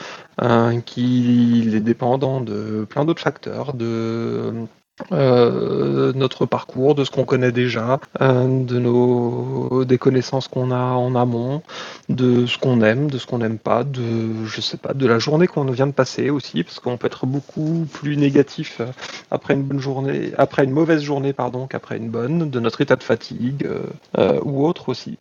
[0.85, 4.67] qu'il est dépendant de plein d'autres facteurs de
[5.13, 10.93] euh, notre parcours, de ce qu'on connaît déjà, euh, de nos des connaissances qu'on a
[10.95, 11.63] en amont,
[12.09, 15.19] de ce qu'on aime, de ce qu'on n'aime pas, de je sais pas, de la
[15.19, 18.87] journée qu'on vient de passer aussi, parce qu'on peut être beaucoup plus négatif euh,
[19.31, 22.97] après une bonne journée, après une mauvaise journée pardon, qu'après une bonne, de notre état
[22.97, 23.83] de fatigue euh,
[24.19, 25.19] euh, ou autre aussi.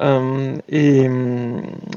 [0.00, 1.08] Euh, et,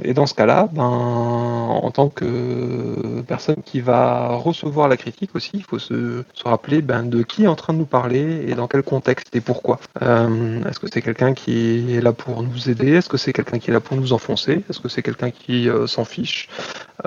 [0.03, 5.51] et, dans ce cas-là, ben, en tant que personne qui va recevoir la critique aussi,
[5.53, 8.55] il faut se, se rappeler ben, de qui est en train de nous parler et
[8.55, 9.79] dans quel contexte et pourquoi.
[10.01, 12.93] Euh, Est-ce que c'est quelqu'un qui est là pour nous aider?
[12.93, 14.63] Est-ce que c'est quelqu'un qui est là pour nous enfoncer?
[14.69, 16.49] Est-ce que c'est quelqu'un qui euh, s'en fiche?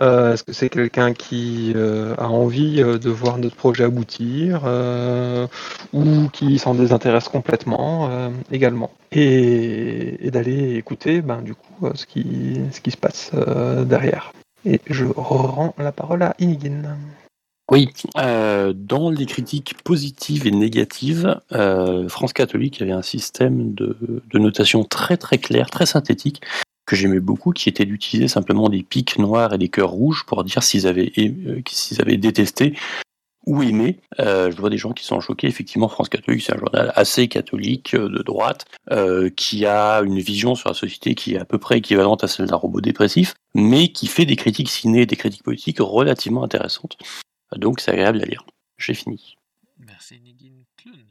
[0.00, 4.62] Euh, Est-ce que c'est quelqu'un qui euh, a envie euh, de voir notre projet aboutir?
[4.64, 5.46] Euh,
[5.96, 12.61] ou qui s'en désintéresse complètement euh, également et, d'aller écouter ben, du coup ce qui,
[12.70, 13.32] ce qui se passe
[13.87, 14.32] derrière.
[14.64, 16.96] Et je rends la parole à Inigin.
[17.70, 23.96] Oui, euh, dans les critiques positives et négatives, euh, France catholique avait un système de,
[24.30, 26.42] de, notation très très clair, très synthétique,
[26.87, 30.44] que j'aimais beaucoup, qui était d'utiliser simplement des pics noirs et des cœurs rouges pour
[30.44, 32.74] dire s'ils avaient, euh, s'ils avaient détesté
[33.46, 34.00] ou aimé.
[34.18, 35.46] Euh, je vois des gens qui sont choqués.
[35.46, 40.54] Effectivement, France catholique, c'est un journal assez catholique, de droite, euh, qui a une vision
[40.54, 43.88] sur la société qui est à peu près équivalente à celle d'un robot dépressif, mais
[43.88, 46.96] qui fait des critiques ciné, des critiques politiques relativement intéressantes.
[47.54, 48.44] Donc c'est agréable à lire.
[48.78, 49.37] J'ai fini.
[49.78, 51.04] Merci Negin Clun.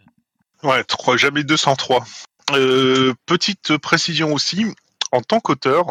[0.63, 2.05] Ouais, 3, jamais 203.
[2.51, 4.65] Euh, petite précision aussi,
[5.11, 5.85] en tant qu'auteur,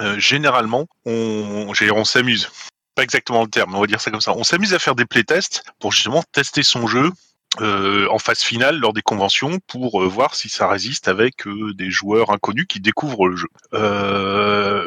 [0.00, 2.50] euh, généralement, on, on s'amuse.
[2.94, 4.32] Pas exactement le terme, on va dire ça comme ça.
[4.32, 7.10] On s'amuse à faire des playtests pour justement tester son jeu
[7.60, 11.72] euh, en phase finale lors des conventions pour euh, voir si ça résiste avec euh,
[11.74, 13.48] des joueurs inconnus qui découvrent le jeu.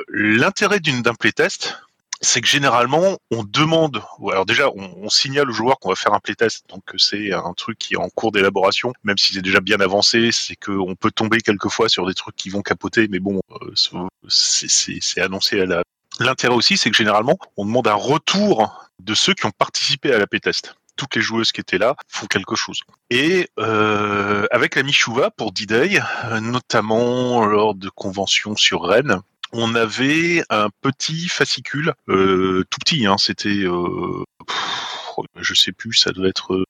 [0.10, 1.78] L'intérêt d'un playtest,
[2.20, 6.20] c'est que généralement on demande, alors déjà on, signale au joueur qu'on va faire un
[6.20, 9.80] playtest, donc c'est un truc qui est en cours d'élaboration, même si c'est déjà bien
[9.80, 13.40] avancé, c'est qu'on peut tomber quelquefois sur des trucs qui vont capoter, mais bon,
[14.28, 15.84] c'est annoncé à la.
[16.20, 20.18] L'intérêt aussi, c'est que généralement on demande un retour de ceux qui ont participé à
[20.18, 20.76] la playtest.
[20.96, 22.80] Toutes les joueuses qui étaient là font quelque chose.
[23.12, 26.00] Et euh, avec la Michouva pour D-Day,
[26.42, 29.22] notamment lors de conventions sur Rennes,
[29.54, 34.24] on avait un petit fascicule, euh, tout petit, hein, c'était, euh,
[35.40, 36.66] je sais plus, ça doit être,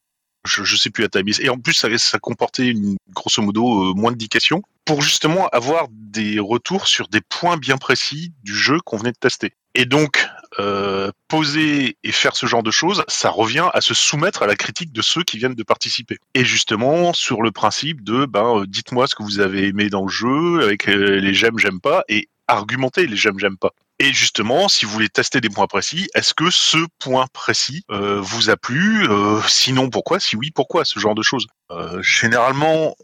[0.45, 4.11] je, sais plus à taille, et en plus ça, comportait une, grosso modo euh, moins
[4.11, 8.79] de 10 questions pour justement avoir des retours sur des points bien précis du jeu
[8.85, 9.51] qu'on venait de tester.
[9.75, 10.27] Et donc,
[10.59, 14.55] euh, poser et faire ce genre de choses, ça revient à se soumettre à la
[14.55, 16.17] critique de ceux qui viennent de participer.
[16.33, 20.11] Et justement, sur le principe de, ben, dites-moi ce que vous avez aimé dans le
[20.11, 23.71] jeu, avec les j'aime, j'aime pas, et argumenter les j'aime, j'aime pas.
[23.99, 28.19] Et justement, si vous voulez tester des points précis, est-ce que ce point précis euh,
[28.21, 30.19] vous a plu euh, Sinon, pourquoi?
[30.19, 30.85] Si oui, pourquoi?
[30.85, 31.47] Ce genre de choses.
[31.71, 32.95] Euh, généralement,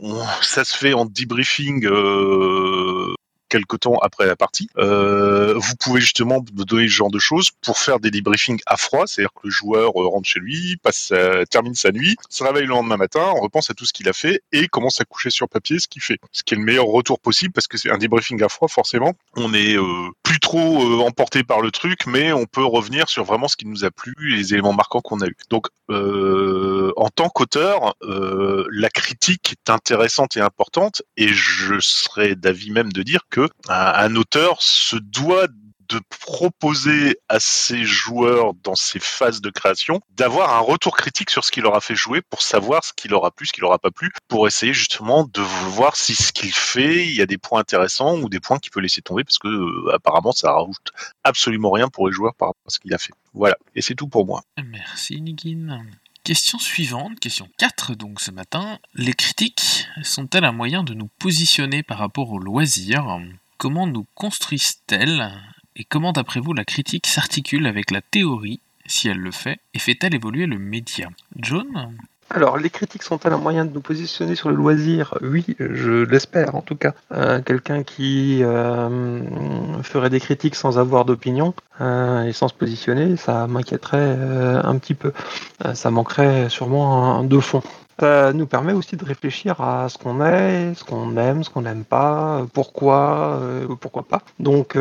[0.42, 1.88] ça se fait en debriefing
[3.54, 4.68] quelques temps après la partie.
[4.78, 8.78] Euh, vous pouvez justement me donner ce genre de choses pour faire des debriefings à
[8.78, 11.14] froid, c'est-à-dire que le joueur rentre chez lui, passe
[11.50, 14.14] termine sa nuit, se réveille le lendemain matin, on repense à tout ce qu'il a
[14.14, 16.20] fait et commence à coucher sur papier ce qu'il fait.
[16.32, 19.14] Ce qui est le meilleur retour possible parce que c'est un debriefing à froid, forcément.
[19.36, 23.24] On est euh, plus trop euh, emporté par le truc, mais on peut revenir sur
[23.24, 25.36] vraiment ce qui nous a plu, les éléments marquants qu'on a eu.
[25.50, 32.36] Donc, euh, en tant qu'auteur, euh, la critique est intéressante et importante et je serais
[32.36, 35.48] d'avis même de dire que un auteur se doit
[35.90, 41.44] de proposer à ses joueurs dans ces phases de création d'avoir un retour critique sur
[41.44, 43.62] ce qu'il leur a fait jouer pour savoir ce qui leur a plu, ce qui
[43.62, 47.22] leur a pas plu, pour essayer justement de voir si ce qu'il fait, il y
[47.22, 50.32] a des points intéressants ou des points qu'il peut laisser tomber parce que euh, apparemment
[50.32, 50.92] ça rajoute
[51.24, 53.14] absolument rien pour les joueurs par rapport à ce qu'il a fait.
[53.34, 54.44] Voilà, et c'est tout pour moi.
[54.58, 55.84] Merci Nigin.
[56.24, 58.80] Question suivante, question 4 donc ce matin.
[58.96, 63.20] Les critiques sont-elles un moyen de nous positionner par rapport au loisir
[63.58, 65.30] Comment nous construisent-elles?
[65.76, 69.80] Et comment d'après vous la critique s'articule avec la théorie, si elle le fait, et
[69.80, 71.10] fait-elle évoluer le média?
[71.36, 71.98] John?
[72.34, 75.14] Alors, les critiques sont-elles un moyen de nous positionner sur le loisir?
[75.22, 76.94] Oui, je l'espère en tout cas.
[77.14, 79.20] Euh, Quelqu'un qui euh,
[79.84, 84.18] ferait des critiques sans avoir d'opinion euh, et sans se positionner, ça m'inquiéterait
[84.64, 85.14] un petit peu.
[85.76, 87.62] ça manquerait sûrement de fond.
[88.00, 91.62] Ça nous permet aussi de réfléchir à ce qu'on est, ce qu'on aime, ce qu'on
[91.62, 94.24] n'aime pas, pourquoi, euh, pourquoi pas.
[94.40, 94.76] Donc,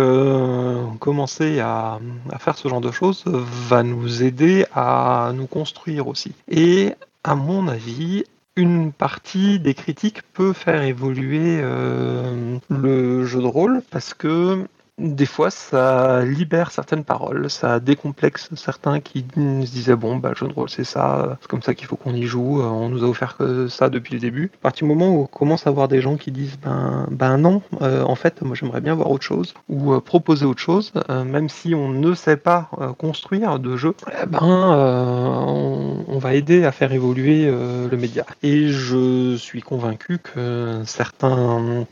[0.98, 1.98] commencer à,
[2.30, 6.32] à, faire ce genre de choses va nous aider à nous construire aussi.
[6.48, 8.24] Et à mon avis,
[8.56, 14.66] une partie des critiques peut faire évoluer euh, le jeu de rôle parce que
[14.98, 20.46] des fois, ça libère certaines paroles, ça décomplexe certains qui se disaient bon, bah, jeu
[20.46, 23.08] de rôle, c'est ça, c'est comme ça qu'il faut qu'on y joue, on nous a
[23.08, 24.50] offert que ça depuis le début.
[24.60, 27.38] À partir du moment où on commence à voir des gens qui disent ben, ben
[27.38, 30.92] non, euh, en fait, moi j'aimerais bien voir autre chose ou euh, proposer autre chose,
[31.08, 35.91] euh, même si on ne sait pas euh, construire de jeu, eh ben, on,
[36.22, 38.24] va aider à faire évoluer le média.
[38.42, 41.86] Et je suis convaincu que certains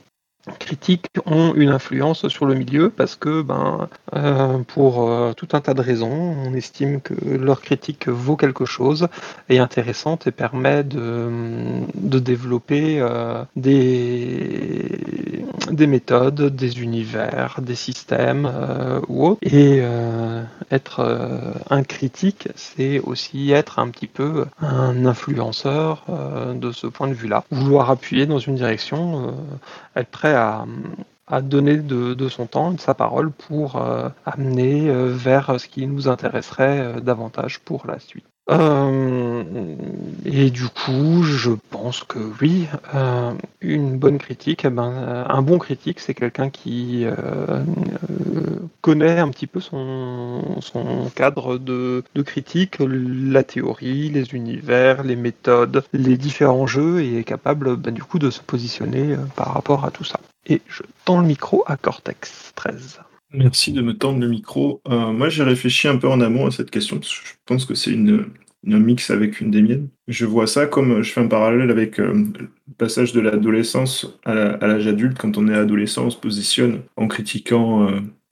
[0.59, 5.61] critiques ont une influence sur le milieu parce que, ben, euh, pour euh, tout un
[5.61, 9.09] tas de raisons, on estime que leur critique vaut quelque chose,
[9.49, 11.29] est intéressante et permet de,
[11.95, 18.51] de développer euh, des, des méthodes, des univers, des systèmes
[19.09, 19.41] ou autres.
[19.43, 19.83] Et
[20.71, 26.05] être un critique, c'est aussi être un petit peu un influenceur
[26.55, 27.45] de ce point de vue-là.
[27.51, 29.35] Vouloir appuyer dans une direction,
[29.97, 30.67] être prêt à,
[31.43, 36.09] donner de, son temps, de sa parole pour euh, amener euh, vers ce qui nous
[36.09, 38.30] intéresserait euh, davantage pour la suite.
[38.49, 39.45] Euh,
[40.25, 45.43] et du coup, je pense que oui, euh, une bonne critique, eh ben, euh, un
[45.43, 47.07] bon critique, c'est quelqu'un qui
[48.81, 50.43] connaît un petit peu son,
[51.15, 57.25] cadre de, de, critique, la théorie, les univers, les méthodes, les différents jeux, et est
[57.25, 60.19] capable ben, du coup de se positionner par rapport à tout ça.
[60.47, 63.01] Et je tends le micro à Cortex 13.
[63.33, 64.81] Merci de me tendre le micro.
[64.89, 67.65] Euh, moi, j'ai réfléchi un peu en amont à cette question, parce que je pense
[67.65, 68.27] que c'est une,
[68.65, 69.89] une mix avec une des miennes.
[70.09, 74.67] Je vois ça comme, je fais un parallèle avec euh, le passage de l'adolescence à
[74.67, 75.17] l'âge adulte.
[75.19, 77.89] Quand on est adolescent, on se positionne en critiquant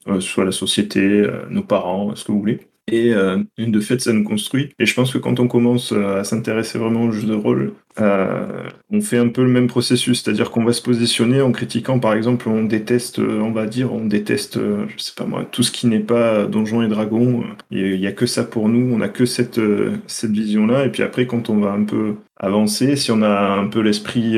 [0.07, 2.68] euh, soit la société, nos parents, ce que vous voulez.
[2.91, 4.69] Et euh, de fait, ça nous construit.
[4.79, 7.73] Et je pense que quand on commence euh, à s'intéresser vraiment au jeu de rôle,
[7.99, 11.99] euh, on fait un peu le même processus, c'est-à-dire qu'on va se positionner en critiquant,
[11.99, 15.71] par exemple, on déteste, on va dire, on déteste, je sais pas moi, tout ce
[15.71, 17.43] qui n'est pas Donjons et Dragons.
[17.71, 19.59] Il n'y a, que ça pour nous, on n'a que cette,
[20.07, 20.85] cette vision-là.
[20.85, 24.37] Et puis après, quand on va un peu avancer, si on a un peu l'esprit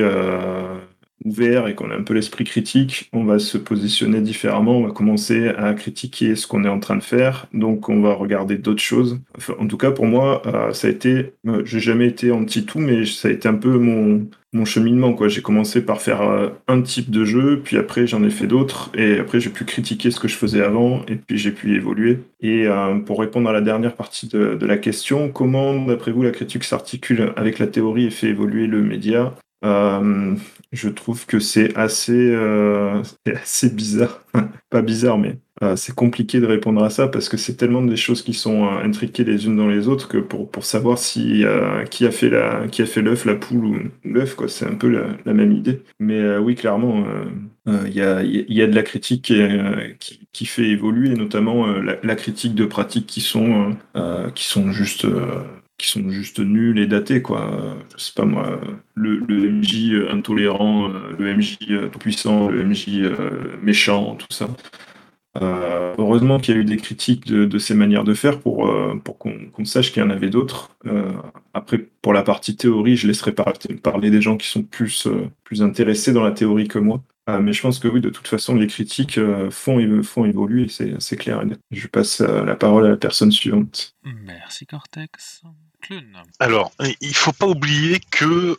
[1.25, 4.91] ouvert et qu'on a un peu l'esprit critique, on va se positionner différemment, on va
[4.91, 8.81] commencer à critiquer ce qu'on est en train de faire, donc on va regarder d'autres
[8.81, 9.19] choses.
[9.59, 13.05] en tout cas, pour moi, euh, ça a été, euh, j'ai jamais été anti-tout, mais
[13.05, 15.15] ça a été un peu mon, mon cheminement.
[15.27, 18.91] J'ai commencé par faire euh, un type de jeu, puis après j'en ai fait d'autres,
[18.95, 22.19] et après j'ai pu critiquer ce que je faisais avant, et puis j'ai pu évoluer.
[22.41, 22.65] Et
[23.05, 27.33] pour répondre à la dernière partie de, la question, comment, d'après vous, la critique s'articule
[27.35, 29.35] avec la théorie et fait évoluer le média?
[29.63, 30.35] Euh,
[30.71, 33.01] je trouve que c'est assez, euh,
[33.33, 34.23] assez bizarre.
[34.69, 37.95] Pas bizarre, mais euh, c'est compliqué de répondre à ça parce que c'est tellement des
[37.95, 41.45] choses qui sont euh, intriquées les unes dans les autres que pour, pour savoir si
[41.45, 44.65] euh, qui a fait la qui a fait l'œuf, la poule ou l'œuf, quoi, c'est
[44.65, 45.83] un peu la, même idée.
[45.99, 47.05] Mais oui, clairement,
[47.67, 49.33] il y a, y, a, de la critique
[49.99, 53.75] qui, qui, fait évoluer, notamment la, la, critique de pratiques qui sont
[54.35, 55.05] qui sont juste
[55.81, 57.77] qui sont juste nuls et datés, quoi.
[57.97, 58.59] Sais pas moi,
[58.95, 59.19] le,
[59.51, 61.57] MJ intolérant, le MJ
[61.91, 63.01] tout puissant, le MJ
[63.61, 64.47] méchant, tout ça.
[65.37, 68.95] Euh, heureusement qu'il y a eu des critiques de, ces manières de faire pour, euh,
[69.01, 70.75] pour qu'on sache qu'il y en avait d'autres.
[70.85, 71.11] Euh,
[71.53, 75.07] après, pour la partie théorie, je laisserai parler des gens qui sont plus,
[75.43, 77.01] plus intéressés dans la théorie que moi.
[77.27, 79.19] mais je pense que oui, de toute façon, les critiques
[79.51, 81.41] font, font évoluer, c'est clair.
[81.71, 83.95] Je passe la parole à la personne suivante.
[84.03, 85.43] Merci Cortex.
[86.39, 88.57] Alors, il faut pas oublier que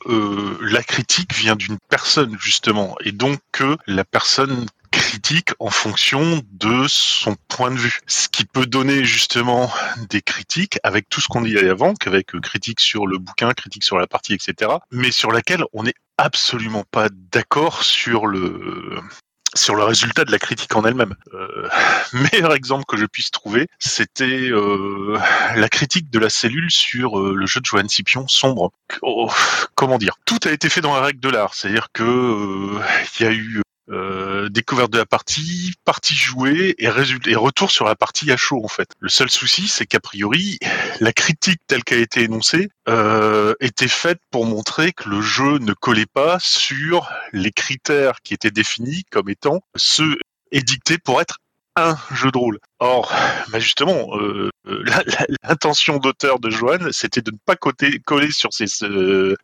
[0.63, 6.87] la critique vient d'une personne justement, et donc que la personne critique en fonction de
[6.87, 8.01] son point de vue.
[8.07, 9.73] Ce qui peut donner justement
[10.11, 13.83] des critiques avec tout ce qu'on dit avant, qu'avec euh, critique sur le bouquin, critique
[13.83, 14.71] sur la partie, etc.
[14.93, 19.01] Mais sur laquelle on n'est absolument pas d'accord sur le
[19.55, 21.15] sur le résultat de la critique en elle-même.
[21.35, 21.69] Euh,
[22.33, 25.19] meilleur exemple que je puisse trouver, c'était euh,
[25.57, 28.73] la critique de la cellule sur euh, le jeu de Joanne Scipion sombre.
[29.03, 29.31] Oh,
[29.75, 30.17] comment dire?
[30.25, 32.81] Tout a été fait dans la règle de l'art, c'est-à-dire que euh,
[33.19, 37.85] il y a eu euh, découverte de la partie, partie jouée et, et retour sur
[37.85, 38.89] la partie à chaud en fait.
[39.01, 40.59] Le seul souci, c'est qu'a priori,
[41.01, 45.59] la critique telle qu'elle a été énoncée euh, était faite pour montrer que le jeu
[45.59, 50.17] ne collait pas sur les critères qui étaient définis comme étant ceux
[50.53, 51.39] édictés pour être
[51.77, 52.59] un jeu de rôle.
[52.79, 53.13] Or,
[53.51, 54.85] bah justement, euh, euh
[55.43, 58.67] l'intention d'auteur de Joanne, c'était de ne pas coller sur ces,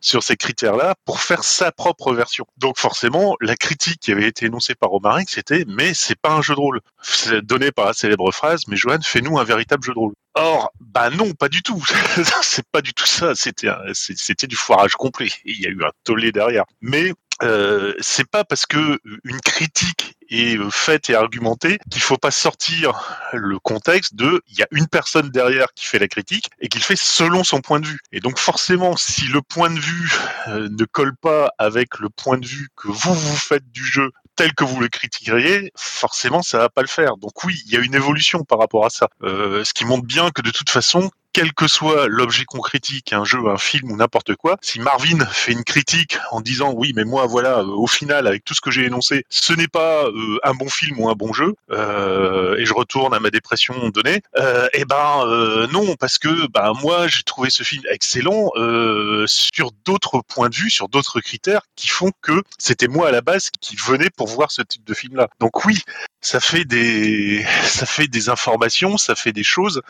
[0.01, 2.45] sur ces critères-là pour faire sa propre version.
[2.57, 6.41] Donc forcément, la critique qui avait été énoncée par Romaric, c'était mais c'est pas un
[6.41, 6.81] jeu de rôle.
[7.01, 10.13] C'est donné par la célèbre phrase, mais Joanne, fais-nous un véritable jeu de rôle.
[10.35, 11.83] Or, bah non, pas du tout.
[12.41, 13.35] c'est pas du tout ça.
[13.35, 15.29] C'était c'était du foirage complet.
[15.45, 16.65] Il y a eu un tollé derrière.
[16.81, 22.17] Mais euh, c'est pas parce que une critique est euh, faite et argumentée qu'il faut
[22.17, 26.49] pas sortir le contexte de il y a une personne derrière qui fait la critique
[26.59, 27.99] et qu'il fait selon son point de vue.
[28.11, 30.11] Et donc forcément, si le point de vue
[30.47, 34.11] euh, ne colle pas avec le point de vue que vous vous faites du jeu
[34.35, 37.17] tel que vous le critiqueriez, forcément ça va pas le faire.
[37.17, 40.05] Donc oui, il y a une évolution par rapport à ça, euh, ce qui montre
[40.05, 43.91] bien que de toute façon, quel que soit l'objet qu'on critique, un jeu, un film
[43.91, 47.65] ou n'importe quoi, si Marvin fait une critique en disant oui, mais moi voilà, euh,
[47.65, 50.99] au final, avec tout ce que j'ai énoncé, ce n'est pas euh, un bon film
[50.99, 55.23] ou un bon jeu, euh, et je retourne à ma dépression donnée, euh, eh ben
[55.25, 60.49] euh, non, parce que ben moi j'ai trouvé ce film excellent euh, sur d'autres points
[60.49, 64.09] de vue, sur d'autres critères qui font que c'était moi à la base qui venais
[64.09, 65.27] pour voir ce type de film-là.
[65.39, 65.79] Donc oui,
[66.21, 69.81] ça fait des ça fait des informations, ça fait des choses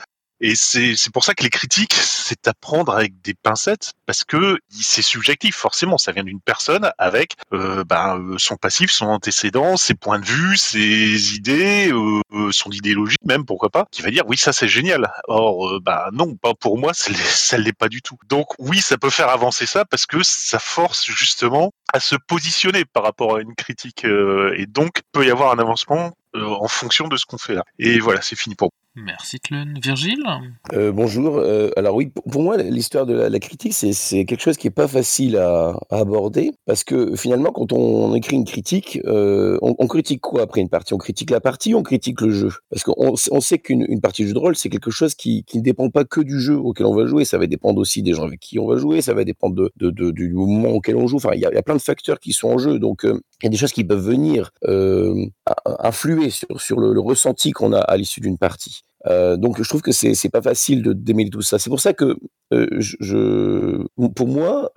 [0.41, 4.59] et c'est pour ça que les critiques, c'est à prendre avec des pincettes, parce que
[4.69, 5.97] c'est subjectif, forcément.
[5.97, 10.25] Ça vient d'une personne avec euh, ben, euh, son passif, son antécédent, ses points de
[10.25, 14.53] vue, ses idées, euh, euh, son idéologie même, pourquoi pas, qui va dire oui, ça
[14.53, 15.11] c'est génial.
[15.27, 18.17] Or, euh, bah non, pas pour moi, ça l'est pas du tout.
[18.27, 22.85] Donc oui, ça peut faire avancer ça, parce que ça force justement à se positionner
[22.85, 26.67] par rapport à une critique, euh, et donc peut y avoir un avancement euh, en
[26.67, 27.63] fonction de ce qu'on fait là.
[27.79, 29.03] Et voilà, c'est fini pour moi.
[29.05, 29.75] Merci Tlun.
[29.81, 30.23] Virgile?
[30.73, 31.37] Euh, bonjour.
[31.37, 34.71] Euh, alors oui, pour- moi, l'histoire de la, la critique, c'est- quelque chose qui est
[34.71, 39.75] pas facile à, à aborder parce que finalement, quand on écrit une critique, euh, on,
[39.79, 40.93] on critique quoi après une partie?
[40.93, 42.51] On critique la partie, ou on critique le jeu?
[42.71, 45.43] Parce qu'on on sait qu'une une partie de jeu de rôle, c'est quelque chose qui,
[45.45, 47.25] qui ne dépend pas que du jeu auquel on va jouer.
[47.25, 49.01] Ça va dépendre aussi des gens avec qui on va jouer.
[49.01, 51.17] Ça va dépendre de, de- de- du moment auquel on joue.
[51.17, 52.79] Enfin, il y a, il y a plein de facteurs qui sont en jeu.
[52.79, 55.25] Donc, euh, il y a des choses qui peuvent venir euh,
[55.65, 58.81] influer sur, sur le, ressenti qu'on a à l'issue d'une partie.
[59.07, 61.57] Euh, donc je trouve que c'est c'est pas facile de démêler tout ça.
[61.57, 62.17] C'est pour ça que
[64.13, 64.71] pour moi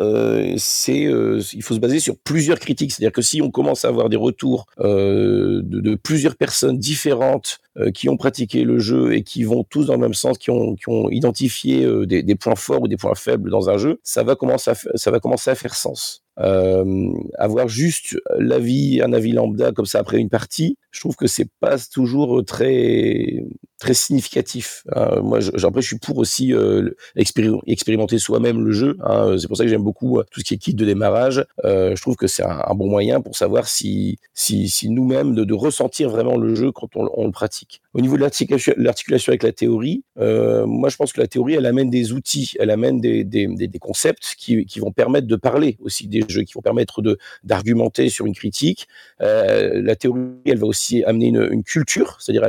[0.58, 2.92] c'est il faut se baser sur plusieurs critiques.
[2.92, 7.58] C'est-à-dire que si on commence à avoir des retours de, plusieurs personnes différentes
[7.94, 10.76] qui ont pratiqué le jeu et qui vont tous dans le même sens, qui ont,
[10.76, 14.36] qui ont identifié des, points forts ou des points faibles dans un jeu, ça va
[14.36, 16.21] commencer à faire sens.
[16.40, 21.26] Euh, avoir juste l'avis, un avis lambda comme ça après une partie, je trouve que
[21.26, 23.44] c'est pas toujours très
[23.78, 24.84] très significatif.
[24.94, 25.20] hein.
[25.22, 28.96] moi, après, je suis pour aussi euh, expérimenter soi-même le jeu.
[29.04, 29.36] hein.
[29.38, 31.44] C'est pour ça que j'aime beaucoup euh, tout ce qui est kit de démarrage.
[31.64, 35.44] Euh, je trouve que c'est un, bon moyen pour savoir si si, si nous-mêmes de,
[35.44, 37.81] de ressentir vraiment le jeu quand on le pratique.
[37.94, 41.66] Au niveau de l'articulation avec la théorie, euh, moi, je pense que la théorie, elle
[41.66, 45.76] amène des outils, elle amène des, des, des, concepts qui, qui vont permettre de parler
[45.80, 47.02] aussi des jeux, qui vont permettre
[47.44, 48.88] d'argumenter sur une critique.
[49.20, 52.48] Euh, la théorie, elle va aussi amener une, une culture, c'est-à-dire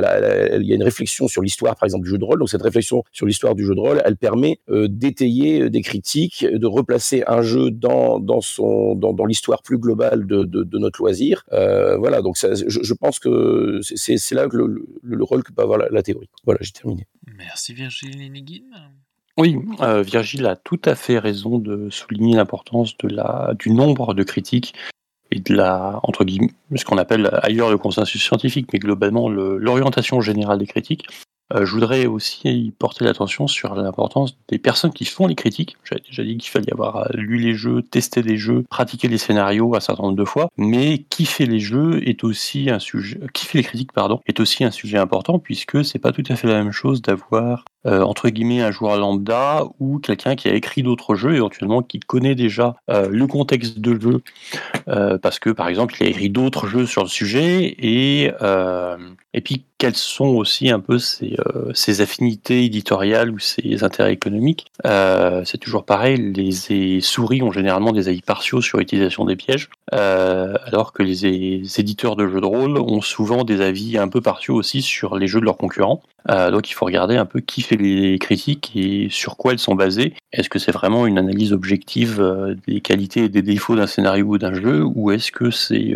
[0.60, 2.38] il y a une réflexion sur l'histoire, par exemple, du jeu de rôle.
[2.38, 5.82] Donc cette réflexion sur l'histoire du jeu de rôle, elle permet euh, d'étayer euh, des
[5.82, 10.62] critiques, de replacer un jeu dans dans son dans, dans l'histoire plus globale de, de,
[10.62, 11.44] de notre loisir.
[11.52, 14.66] Euh, voilà, donc ça, je, je pense que c'est là que le,
[15.02, 16.28] le, le que peut avoir la, la théorie.
[16.44, 17.06] Voilà, j'ai terminé.
[17.36, 18.62] Merci Virgile.
[19.36, 24.14] Oui, euh, Virgile a tout à fait raison de souligner l'importance de la, du nombre
[24.14, 24.74] de critiques
[25.32, 29.58] et de la, entre guillemets, ce qu'on appelle ailleurs le consensus scientifique, mais globalement le-
[29.58, 31.08] l'orientation générale des critiques.
[31.52, 35.76] Euh, je voudrais aussi porter l'attention sur l'importance des personnes qui font les critiques.
[35.84, 39.18] J'avais déjà dit qu'il fallait avoir euh, lu les jeux, testé les jeux, pratiqué les
[39.18, 43.20] scénarios un certain nombre de fois, mais qui fait les jeux est aussi un sujet,
[43.52, 46.62] les critiques, pardon, est aussi un sujet important puisque c'est pas tout à fait la
[46.62, 51.14] même chose d'avoir euh, entre guillemets un joueur lambda ou quelqu'un qui a écrit d'autres
[51.14, 54.22] jeux éventuellement qui connaît déjà le contexte de jeu
[55.20, 58.30] parce que par exemple il a écrit d'autres jeux sur le sujet et
[59.34, 64.66] et puis quelles sont aussi un peu ses, euh, affinités éditoriales ou ses intérêts économiques.
[64.84, 69.70] Euh, c'est toujours pareil, les, souris ont généralement des avis partiaux sur l'utilisation des pièges,
[69.92, 74.20] euh, alors que les, éditeurs de jeux de rôle ont souvent des avis un peu
[74.20, 76.02] partiaux aussi sur les jeux de leurs concurrents.
[76.30, 79.58] Euh, donc il faut regarder un peu qui fait les critiques et sur quoi elles
[79.58, 80.14] sont basées.
[80.32, 84.38] Est-ce que c'est vraiment une analyse objective des qualités et des défauts d'un scénario ou
[84.38, 85.94] d'un jeu, ou est-ce que c'est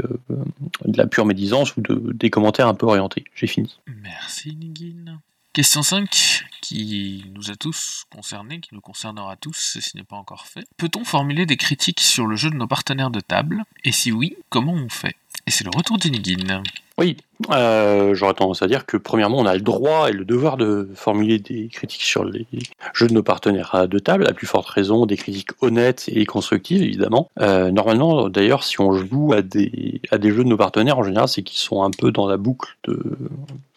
[0.84, 3.24] de la pure médisance ou de, des commentaires un peu orientés?
[3.34, 3.76] J'ai fini.
[4.02, 5.18] Merci Nigin.
[5.52, 10.16] Question 5, qui nous a tous concernés, qui nous concernera tous, si ce n'est pas
[10.16, 10.66] encore fait.
[10.76, 13.64] Peut-on formuler des critiques sur le jeu de nos partenaires de table?
[13.84, 15.16] Et si oui, comment on fait?
[15.46, 16.62] Et c'est le retour d'Inigin.
[16.98, 17.16] Oui,
[17.52, 20.88] euh, j'aurais tendance à dire que premièrement, on a le droit et le devoir de
[20.94, 22.46] formuler des critiques sur les
[22.92, 26.82] jeux de nos partenaires de table, à plus forte raison des critiques honnêtes et constructives,
[26.82, 27.30] évidemment.
[27.40, 31.04] Euh, normalement, d'ailleurs, si on joue à des, à des jeux de nos partenaires, en
[31.04, 33.00] général, c'est qu'ils sont un peu dans la boucle de...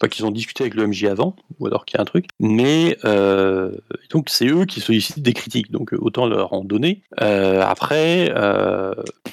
[0.00, 2.26] Enfin, qu'ils ont discuté avec le MJ avant, ou alors qu'il y a un truc.
[2.40, 3.70] Mais, euh,
[4.10, 7.02] donc, c'est eux qui sollicitent des critiques, donc autant leur en donner.
[7.16, 8.32] Après,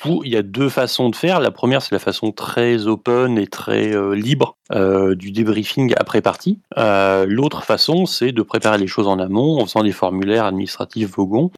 [0.06, 1.40] il y a deux façons de faire.
[1.40, 6.22] La première, c'est la façon très open et très euh, libre euh, du débriefing après
[6.22, 6.60] partie.
[6.78, 11.10] Euh, L'autre façon, c'est de préparer les choses en amont en faisant des formulaires administratifs
[11.16, 11.52] Vogon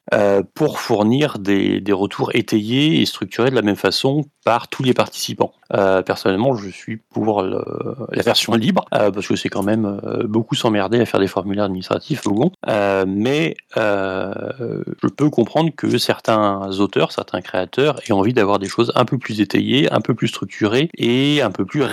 [0.53, 4.93] pour fournir des, des retours étayés et structurés de la même façon par tous les
[4.93, 5.53] participants.
[5.69, 11.05] Personnellement, je suis pour la version libre parce que c'est quand même beaucoup s'emmerder à
[11.05, 12.24] faire des formulaires administratifs.
[12.67, 18.91] Euh, mais je peux comprendre que certains auteurs, certains créateurs aient envie d'avoir des choses
[18.95, 21.84] un peu plus étayées, un peu plus structurées et un peu plus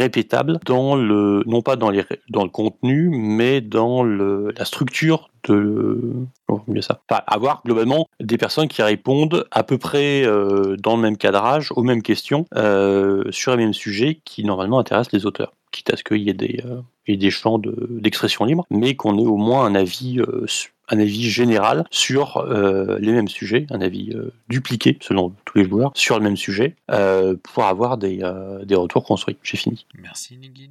[0.65, 6.15] dans le, non pas dans, les, dans le contenu, mais dans le, la structure de,
[6.81, 7.01] ça?
[7.27, 11.83] Avoir globalement des personnes qui répondent à peu près euh, dans le même cadrage aux
[11.83, 16.05] mêmes questions euh, sur les mêmes sujets qui normalement intéressent les auteurs quitte à ce
[16.05, 16.81] qu'il y ait des, euh,
[17.17, 20.47] des champs de- d'expression libre, mais qu'on ait au moins un avis, euh,
[20.89, 25.65] un avis général sur euh, les mêmes sujets, un avis euh, dupliqué selon tous les
[25.65, 28.23] joueurs sur le même sujet, euh, pour avoir des,
[28.75, 29.37] retours construits.
[29.43, 29.87] J'ai fini.
[29.95, 30.71] Merci Nigin.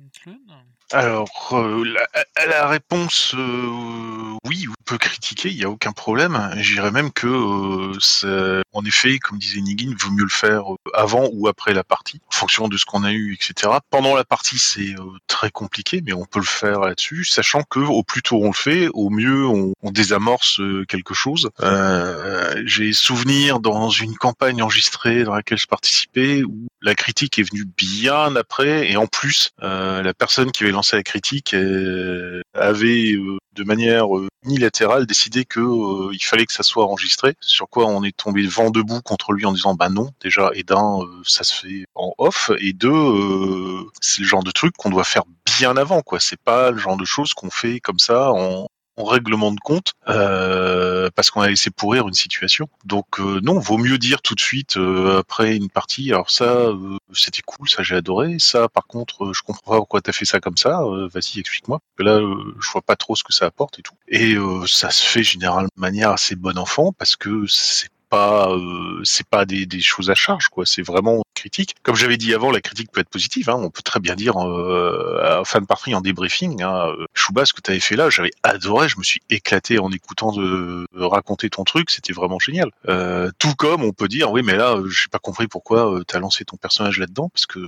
[0.93, 6.49] Alors, euh, la, la réponse, euh, oui, on peut critiquer, il n'y a aucun problème.
[6.57, 11.27] J'irais même que, euh, en effet, comme disait Nigin, vaut mieux le faire euh, avant
[11.33, 13.73] ou après la partie, en fonction de ce qu'on a eu, etc.
[13.89, 17.79] Pendant la partie, c'est euh, très compliqué, mais on peut le faire là-dessus, sachant que
[17.79, 21.49] au plus tôt on le fait, au mieux on, on désamorce euh, quelque chose.
[22.65, 27.65] J'ai souvenir dans une campagne enregistrée dans laquelle je participais où la critique est venue
[27.65, 33.63] bien après, et en plus, la personne qui avait la critique euh, avait euh, de
[33.63, 35.61] manière euh, unilatérale décidé que
[36.21, 37.35] fallait que ça soit enregistré.
[37.41, 40.63] Sur quoi on est tombé vent debout contre lui en disant bah non déjà et
[40.63, 45.03] d'un ça se fait en off et deux c'est le genre de truc qu'on doit
[45.03, 46.19] faire bien avant quoi.
[46.19, 48.67] C'est pas le genre de choses qu'on fait comme ça en
[48.97, 52.67] en règlement de compte euh, parce qu'on a laissé pourrir une situation.
[52.85, 56.11] Donc euh, non, vaut mieux dire tout de suite euh, après une partie.
[56.11, 58.37] Alors ça, euh, c'était cool, ça j'ai adoré.
[58.39, 60.81] Ça, par contre, euh, je comprends pas pourquoi t'as fait ça comme ça.
[60.81, 61.79] Euh, Vas-y, explique-moi.
[61.99, 62.19] Là,
[62.59, 63.95] je vois pas trop ce que ça apporte et tout.
[64.07, 64.35] Et
[64.67, 69.27] ça se fait généralement de manière assez bon enfant parce que c'est pas euh, c'est
[69.27, 70.65] pas des, des choses à charge quoi.
[70.65, 71.75] C'est vraiment critique.
[71.83, 73.55] Comme j'avais dit avant la critique peut être positive hein.
[73.57, 77.45] on peut très bien dire euh, en fin de partie en débriefing hein, euh, Chouba
[77.45, 80.85] ce que tu avais fait là j'avais adoré je me suis éclaté en écoutant de,
[80.93, 82.71] raconter ton truc c'était vraiment génial.
[82.89, 86.15] Euh, tout comme on peut dire oui mais là euh, j'ai pas compris pourquoi tu
[86.15, 87.59] as lancé ton personnage là-dedans parce que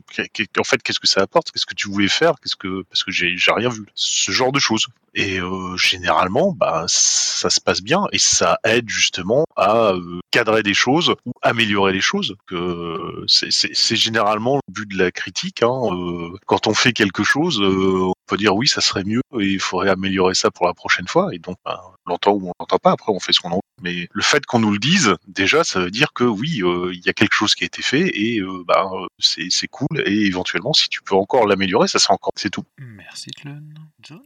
[0.60, 1.52] en fait qu'est-ce que ça apporte?
[1.52, 2.34] Qu'est-ce que tu voulais faire?
[2.42, 3.86] Qu'est-ce que parce que j'ai rien vu.
[3.94, 8.90] Ce genre de choses et euh, généralement, bah, ça se passe bien et ça aide
[8.90, 12.36] justement à euh, cadrer des choses ou améliorer les choses.
[12.48, 15.64] Que c'est- c'est c'est généralement le but de la critique.
[15.64, 15.82] Hein.
[15.92, 19.46] Euh, quand on fait quelque chose, euh, on peut dire oui, ça serait mieux et
[19.46, 21.30] il faudrait améliorer ça pour la prochaine fois.
[21.34, 22.92] Et donc, bah, on l'entend ou on l'entend pas.
[22.92, 25.80] Après, on fait ce qu'on en mais le fait qu'on nous le dise, déjà, ça
[25.80, 28.40] veut dire que oui, euh, il y a quelque chose qui a été fait et
[28.42, 29.88] euh, bah, euh, c'est c'est cool.
[30.06, 32.66] Et éventuellement, si tu peux encore l'améliorer, ça sera encore, c'est tout.
[32.78, 33.62] Merci Tlun.
[34.02, 34.20] John?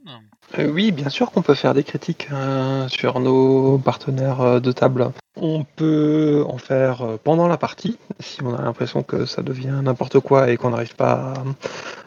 [0.58, 4.72] Euh, oui, bien sûr qu'on peut faire des critiques euh, sur nos partenaires euh, de
[4.72, 5.12] table.
[5.36, 9.80] On peut en faire euh, pendant la partie, si on a l'impression que ça devient
[9.84, 11.34] n'importe quoi et qu'on n'arrive pas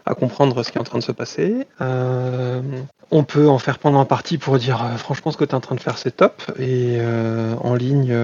[0.06, 1.66] à, comprendre ce qui est en train de se passer.
[1.80, 2.60] Euh,
[3.10, 5.54] on peut en faire pendant la partie pour dire euh, franchement ce que tu es
[5.54, 6.42] en train de faire c'est top.
[6.58, 8.14] Et euh, en ligne,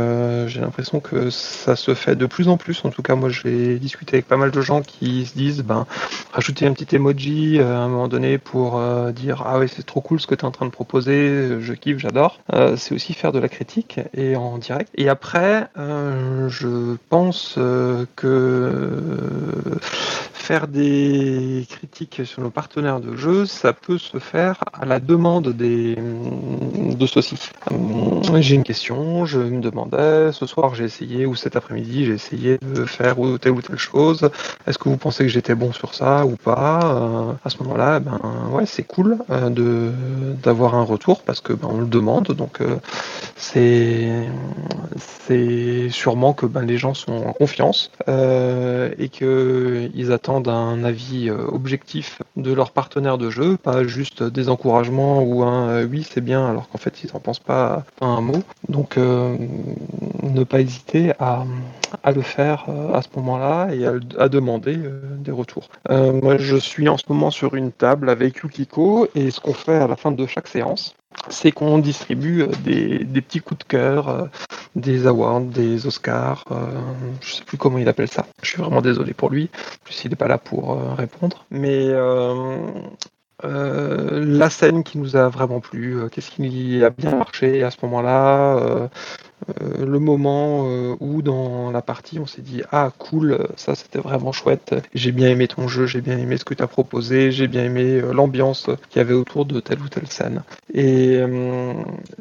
[0.47, 2.85] j'ai l'impression que ça se fait de plus en plus.
[2.85, 5.87] En tout cas, moi j'ai discuté avec pas mal de gens qui se disent ben,
[6.33, 8.81] rajouter un petit emoji à un moment donné pour
[9.13, 11.73] dire ah oui c'est trop cool ce que tu es en train de proposer, je
[11.75, 12.41] kiffe, j'adore.
[12.77, 14.91] C'est aussi faire de la critique et en direct.
[14.97, 17.59] Et après, je pense
[18.17, 18.91] que
[20.33, 25.49] faire des critiques sur nos partenaires de jeu, ça peut se faire à la demande
[25.49, 27.37] des de ceux-ci.
[27.71, 32.15] Euh, J'ai une question, je me demandais, ce soir j'ai essayé, ou cet après-midi j'ai
[32.15, 34.31] essayé de faire telle ou telle chose.
[34.67, 36.81] Est-ce que vous pensez que j'étais bon sur ça ou pas?
[36.85, 38.21] Euh, À ce moment-là, ben
[38.53, 39.91] ouais, c'est cool euh, de
[40.43, 42.61] d'avoir un retour parce que ben, on le demande, donc
[43.37, 44.11] c'est
[45.27, 51.31] c'est sûrement que ben, les gens sont en confiance et que ils attendent un avis
[51.63, 56.21] objectif de leur partenaire de jeu, pas juste des encouragements ou un euh, oui c'est
[56.21, 58.43] bien alors qu'en fait ils n'en pensent pas, un mot.
[58.69, 59.37] Donc euh,
[60.25, 61.45] ne pas hésiter à,
[62.13, 64.77] le faire euh, à ce moment-là et à, demander
[65.19, 65.69] des retours.
[65.89, 69.77] Moi je suis en ce moment sur une table avec Yukiko et ce qu'on fait
[69.77, 70.97] à la fin de chaque séance,
[71.29, 74.27] c'est qu'on distribue euh, des, petits coups de cœur, euh,
[74.77, 76.67] des awards, des Oscars, euh,
[77.21, 78.27] je sais plus comment il appelle ça.
[78.43, 79.51] Je suis vraiment désolé pour lui,
[79.85, 81.45] plus il n'est pas là pour euh, répondre.
[81.51, 81.93] Mais
[83.45, 88.89] la scène qui nous a vraiment plu, qu'est-ce qui a bien marché à ce moment-là,
[89.61, 93.99] euh, le moment euh, où dans la partie on s'est dit ah cool, ça c'était
[93.99, 97.33] vraiment chouette, j'ai bien aimé ton jeu, j'ai bien aimé ce que tu as proposé,
[97.33, 100.43] j'ai bien aimé euh, l'ambiance qu'il y avait autour de telle ou telle scène.
[100.75, 101.21] Et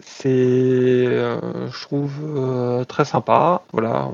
[0.02, 2.12] c'est, je trouve,
[2.88, 3.62] très sympa.
[3.72, 4.10] Voilà,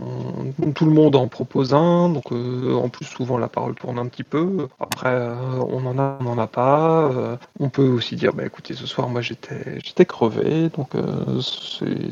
[0.76, 4.24] tout le monde en propose un, donc en plus souvent la parole tourne un petit
[4.24, 4.68] peu.
[4.80, 5.28] Après,
[5.60, 7.12] on en a, on n'en a pas.
[7.60, 10.92] On peut aussi dire, bah écoutez, ce soir moi j'étais, j'étais crevé, donc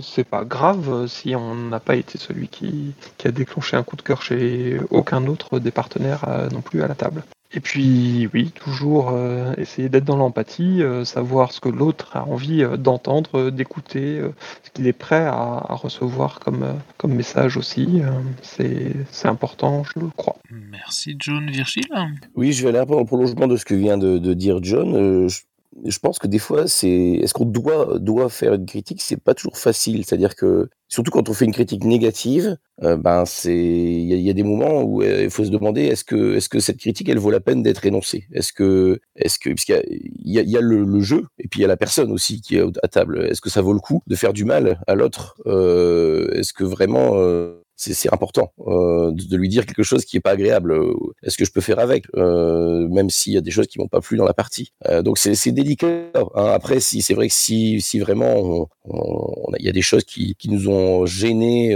[0.01, 3.83] c'est pas grave euh, si on n'a pas été celui qui, qui a déclenché un
[3.83, 7.23] coup de cœur chez aucun autre des partenaires euh, non plus à la table.
[7.53, 12.25] Et puis, oui, toujours euh, essayer d'être dans l'empathie, euh, savoir ce que l'autre a
[12.25, 14.33] envie euh, d'entendre, euh, d'écouter, euh,
[14.63, 18.01] ce qu'il est prêt à, à recevoir comme, euh, comme message aussi.
[18.01, 18.09] euh,
[18.41, 20.35] c'est important, je le crois.
[20.51, 21.87] Merci John Virgile?
[22.35, 24.33] Oui, je vais aller un peu dans le prolongement de ce que vient de, de
[24.33, 24.93] dire John.
[24.93, 25.41] Euh, je,
[25.83, 29.33] je pense que des fois, c'est est-ce qu'on doit doit faire une critique, c'est pas
[29.33, 30.05] toujours facile.
[30.05, 34.33] C'est-à-dire que surtout quand on fait une critique négative, euh, ben c'est il y, a-
[34.33, 37.19] des moments où euh, il faut se demander est-ce que est-ce que cette critique elle
[37.19, 38.25] vaut la peine d'être énoncée?
[38.31, 41.59] Est-ce que est-ce que parce y a, y y a le, le jeu et puis
[41.59, 43.25] il y a la personne aussi qui est à table.
[43.29, 45.35] Est-ce que ça vaut le coup de faire du mal à l'autre?
[45.45, 50.17] Euh, Est-ce que vraiment euh, c'est important euh, de, de lui dire quelque chose qui
[50.17, 50.71] est pas agréable.
[50.73, 53.79] Euh, Est-ce que je peux faire avec, euh, même s'il y a des choses qui
[53.79, 54.71] m'ont pas plu dans la partie.
[54.87, 55.87] Euh, donc c'est délicat.
[56.35, 56.45] hein.
[56.53, 59.81] Après, si c'est vrai que si si vraiment on- on- on il y a des
[59.81, 61.73] choses qui, qui nous ont gênés,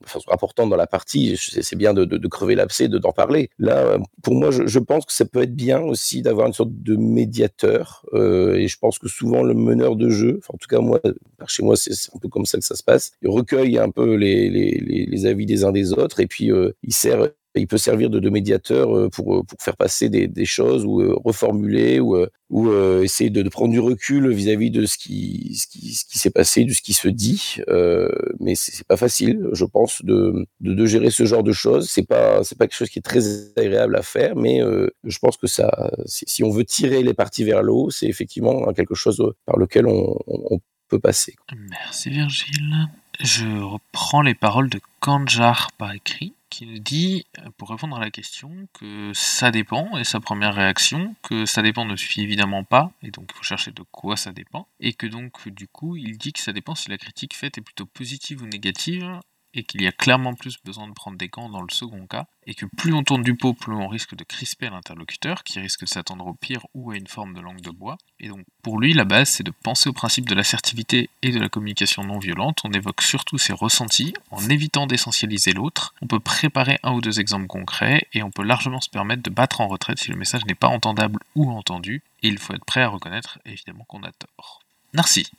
[0.00, 3.50] euh, de façon importante dans la partie, c'est bien de, crever l'abcès, de d'en parler.
[3.58, 6.70] Là, euh, pour moi, je, pense que ça peut être bien aussi d'avoir une sorte
[6.72, 8.04] de médiateur.
[8.14, 11.00] euh, et je pense que souvent le meneur de jeu, enfin, en tout cas moi,
[11.46, 13.12] chez moi, c'est un peu comme ça que ça se passe.
[13.22, 17.28] Il recueille un peu les avis des uns des autres et puis euh, il sert
[17.58, 21.14] il peut servir de, médiateur euh, pour, euh, pour faire passer des, choses ou euh,
[21.24, 22.16] reformuler ou,
[22.50, 26.30] ou essayer de, prendre du recul vis-à-vis de ce qui, ce qui, ce qui s'est
[26.30, 27.56] passé, de ce qui se dit.
[27.68, 28.08] Euh,
[28.40, 31.90] mais c'est pas facile, je pense, de, de, gérer ce genre de choses.
[31.90, 34.60] C'est pas, pas quelque chose qui est très agréable à faire, mais
[35.04, 38.72] je pense que ça, si, on veut tirer les parties vers le haut, c'est effectivement
[38.72, 41.36] quelque chose par lequel on peut passer.
[41.70, 42.88] Merci Virgile.
[43.20, 48.00] Je reprends les paroles de Kanjar par écrit, qui nous dit, euh, pour répondre à
[48.00, 52.64] la question, que ça dépend, et sa première réaction, que ça dépend ne suffit évidemment
[52.64, 55.96] pas, et donc il faut chercher de quoi ça dépend, et que donc du coup
[55.96, 59.20] il dit que ça dépend si la critique faite est plutôt positive ou négative,
[59.54, 62.26] et qu'il y a clairement plus besoin de prendre des gants dans le second cas,
[62.46, 65.82] et que plus on tourne du pot, plus on risque de crisper l'interlocuteur, qui risque
[65.82, 67.98] de s'attendre au pire ou à une forme de langue de bois.
[68.20, 71.40] Et donc pour lui, la base, c'est de penser au principe de l'assertivité et de
[71.40, 72.60] la communication non violente.
[72.64, 75.94] On évoque surtout ses ressentis, en évitant d'essentialiser l'autre.
[76.02, 79.30] On peut préparer un ou deux exemples concrets, et on peut largement se permettre de
[79.30, 82.64] battre en retraite si le message n'est pas entendable ou entendu, et il faut être
[82.64, 84.60] prêt à reconnaître évidemment qu'on a tort.
[84.94, 85.30] Merci.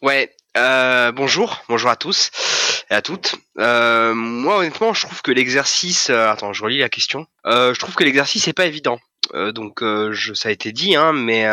[0.00, 2.30] Ouais, euh, bonjour, bonjour à tous
[2.90, 3.36] et à toutes.
[3.58, 6.10] Euh, moi, honnêtement, je trouve que l'exercice.
[6.10, 7.26] euh, attends, je relis la question.
[7.46, 8.98] Euh, je trouve que l'exercice est pas évident.
[9.54, 9.84] Donc,
[10.34, 11.44] ça a été dit, hein, mais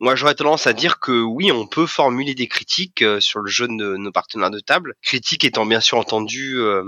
[0.00, 3.68] moi, j'aurais tendance à dire que oui, on peut formuler des critiques sur le jeu
[3.68, 4.94] de nos partenaires de table.
[5.02, 6.58] Critiques étant bien sûr entendues.
[6.58, 6.82] Euh,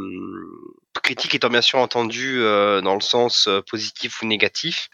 [1.02, 4.88] critique étant bien sûr entendu euh, dans le sens positif ou négatif.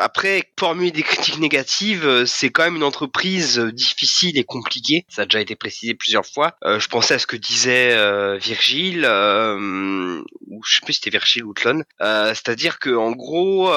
[0.00, 5.04] Après, formuler des critiques négatives, euh, c'est quand même une entreprise euh, difficile et compliquée.
[5.08, 6.56] Ça a déjà été précisé plusieurs fois.
[6.64, 7.90] Euh, je pensais à ce que disait
[8.38, 11.82] Virgile, ou je sais plus si c'était Virgile ou Tlon.
[12.00, 13.72] C'est-à-dire que en gros,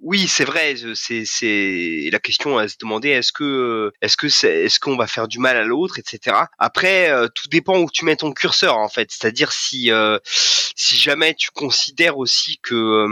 [0.00, 0.74] oui, c'est vrai.
[0.94, 5.38] C'est la question à se demander est-ce que est-ce que est-ce qu'on va faire du
[5.38, 6.36] mal à l'autre, etc.
[6.58, 9.10] Après, tout dépend où tu mets ton curseur en fait.
[9.10, 9.90] C'est-à-dire si
[10.24, 13.06] si jamais tu considères aussi que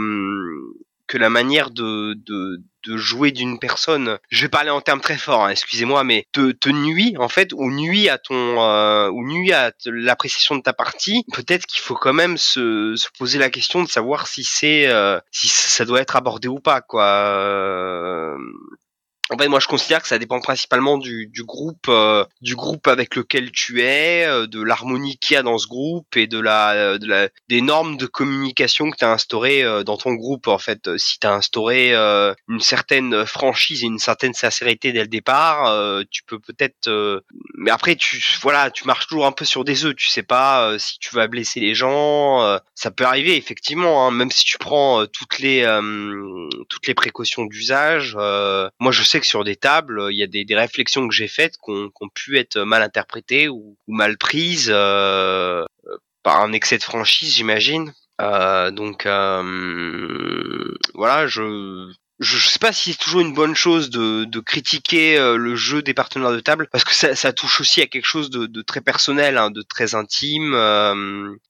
[1.11, 5.43] que la manière de, de, jouer d'une personne, je vais parler en termes très forts,
[5.43, 9.51] hein, excusez-moi, mais te, te nuit en fait ou nuit à ton euh, ou nuit
[9.51, 13.83] à l'appréciation de ta partie, peut-être qu'il faut quand même se, se poser la question
[13.83, 18.37] de savoir si c'est euh, si ça doit être abordé ou pas quoi.
[19.33, 22.87] En fait, moi, je considère que ça dépend principalement du, du groupe, euh, du groupe
[22.87, 26.37] avec lequel tu es, euh, de l'harmonie qu'il y a dans ce groupe et de
[26.37, 30.49] la, euh, de la, des normes de communication que tu as instaurées dans ton groupe.
[30.49, 35.07] En fait, si tu as instauré une certaine franchise et une certaine sincérité dès le
[35.07, 36.89] départ, tu peux peut-être.
[37.55, 39.95] Mais après, tu, voilà, tu marches toujours un peu sur des œufs.
[39.95, 42.59] Tu sais pas si tu vas blesser les gens.
[42.75, 45.63] ça peut arriver effectivement, hein, même si tu prends toutes les,
[46.69, 48.15] toutes les précautions d'usage.
[48.15, 51.57] moi, je sais sur des tables, euh, il y a des, réflexions que j'ai faites
[51.57, 56.53] qui ont, qui ont pu être mal interprétées ou, mal prises euh, euh, par un
[56.53, 57.93] excès de franchise, j'imagine.
[58.19, 59.05] Donc
[60.93, 65.81] voilà, je je, sais pas si c'est toujours une bonne chose de, critiquer le jeu
[65.81, 69.39] des partenaires de table parce que ça, touche aussi à quelque chose de, très personnel,
[69.39, 70.51] hein, de très intime.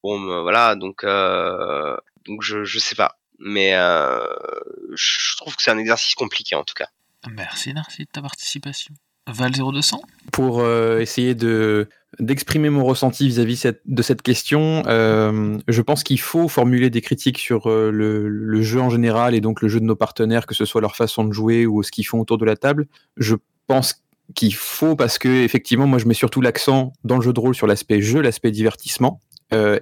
[0.02, 6.56] bon, voilà, donc donc je sais pas, mais je trouve que c'est un exercice compliqué
[6.56, 6.88] en tout cas.
[7.30, 8.94] Merci Narcy de ta participation.
[9.28, 10.02] Val 0200
[10.32, 11.88] pour euh, essayer de
[12.20, 17.38] d'exprimer mon ressenti vis-à-vis de cette question, euh, je pense qu'il faut formuler des critiques
[17.38, 20.54] sur euh, le, le jeu en général et donc le jeu de nos partenaires, que
[20.54, 22.88] ce soit leur façon de jouer ou ce qu'ils font autour de la table.
[23.16, 23.36] Je
[23.68, 24.04] pense
[24.36, 27.56] qu'il faut parce que effectivement, moi, je mets surtout l'accent dans le jeu de rôle
[27.56, 29.22] sur l'aspect jeu, l'aspect divertissement.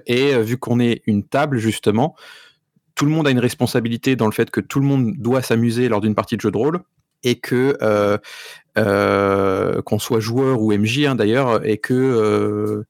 [0.06, 2.16] Et vu qu'on est une table justement,
[2.96, 5.88] tout le monde a une responsabilité dans le fait que tout le monde doit s'amuser
[5.88, 6.82] lors d'une partie de jeu de rôle
[7.22, 8.18] et que euh,
[8.78, 12.84] euh, qu'on soit joueur ou MJ hein, d'ailleurs, et que euh,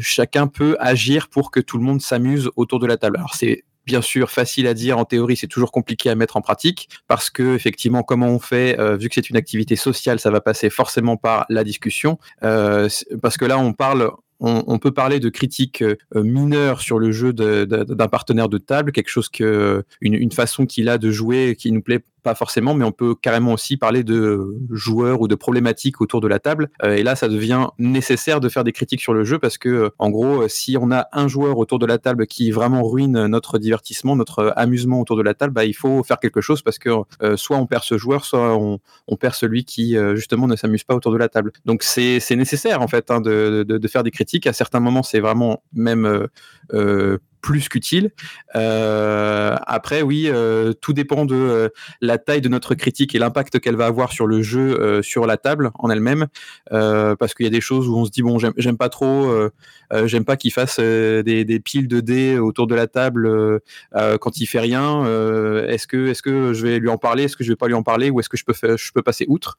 [0.00, 3.16] chacun peut agir pour que tout le monde s'amuse autour de la table.
[3.16, 6.42] Alors c'est bien sûr facile à dire en théorie, c'est toujours compliqué à mettre en
[6.42, 10.42] pratique parce que effectivement, comment on fait, vu que c'est une activité sociale, ça va
[10.42, 15.82] passer forcément par la discussion, parce que là on parle on, peut parler de critiques
[16.14, 20.90] mineures sur le jeu d'un partenaire de table, quelque chose que une, une façon qu'il
[20.90, 24.56] a de jouer qui nous plaît pas forcément, mais on peut carrément aussi parler de
[24.70, 26.68] joueurs ou de problématiques autour de la table.
[26.82, 29.68] Euh, et là, ça devient nécessaire de faire des critiques sur le jeu parce que,
[29.68, 32.82] euh, en gros, euh, si on a un joueur autour de la table qui vraiment
[32.82, 36.62] ruine notre divertissement, notre amusement autour de la table, bah, il faut faire quelque chose
[36.62, 36.90] parce que
[37.36, 38.78] soit on perd ce joueur, soit on,
[39.16, 41.52] perd celui qui justement ne s'amuse pas autour de la table.
[41.64, 44.46] Donc c'est nécessaire en fait hein, de, faire des critiques.
[44.46, 46.28] À certains moments, c'est vraiment même
[47.40, 48.10] plus qu'utile.
[48.56, 51.68] Euh, après, oui, euh, tout dépend de euh,
[52.00, 55.36] la taille de notre critique et l'impact qu'elle va avoir sur le jeu, sur la
[55.36, 56.26] table en elle-même.
[56.70, 59.50] Parce qu'il y a des choses où on se dit bon, j'aime pas trop,
[60.04, 63.60] j'aime pas qu'il fasse des, piles de dés autour de la table
[63.92, 65.04] quand il fait rien.
[65.66, 67.74] Est-ce que est-ce que je vais lui en parler, est-ce que je vais pas lui
[67.74, 69.58] en parler, ou est-ce que je peux je peux passer outre?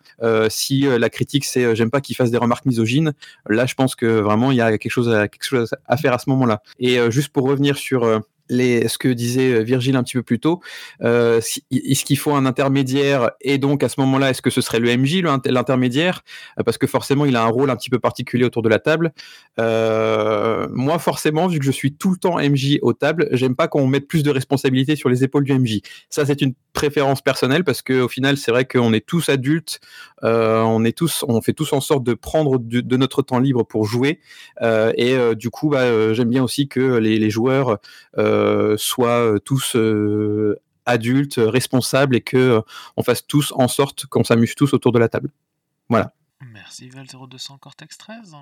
[0.49, 3.13] Si la critique c'est j'aime pas qu'il fasse des remarques misogynes,
[3.47, 6.61] là je pense que vraiment il y a quelque chose à, faire à ce moment-là.
[6.79, 10.61] Et juste pour revenir sur euh, ce que disait Virgile un petit peu plus tôt,
[11.03, 11.39] euh,
[11.71, 14.95] est-ce qu'il faut un intermédiaire et donc à ce moment-là, est-ce que ce serait le
[14.95, 16.23] MJ, l'intermédiaire?
[16.59, 18.79] Euh, Parce que forcément, il a un rôle un petit peu particulier autour de la
[18.79, 19.11] table.
[19.59, 23.67] Euh, moi, forcément, vu que je suis tout le temps MJ aux tables, j'aime pas
[23.67, 25.81] qu'on mette plus de responsabilité sur les épaules du MJ.
[26.09, 29.79] Ça, c'est une préférence personnelle parce que au final, c'est vrai qu'on est tous adultes,
[30.08, 33.39] euh, on est tous, on fait tous en sorte de prendre du- de notre temps
[33.39, 34.19] libre pour jouer.
[34.61, 37.79] Euh, et euh, du coup, bah, euh, j'aime bien aussi que les, les joueurs
[38.17, 40.55] euh, soient euh, tous euh,
[40.85, 42.61] adultes, euh, responsables et que euh,
[42.97, 45.29] on fasse tous en sorte qu'on s'amuse tous autour de la table.
[45.89, 46.13] Voilà.
[46.53, 48.35] Merci Val 0200 Cortex 13.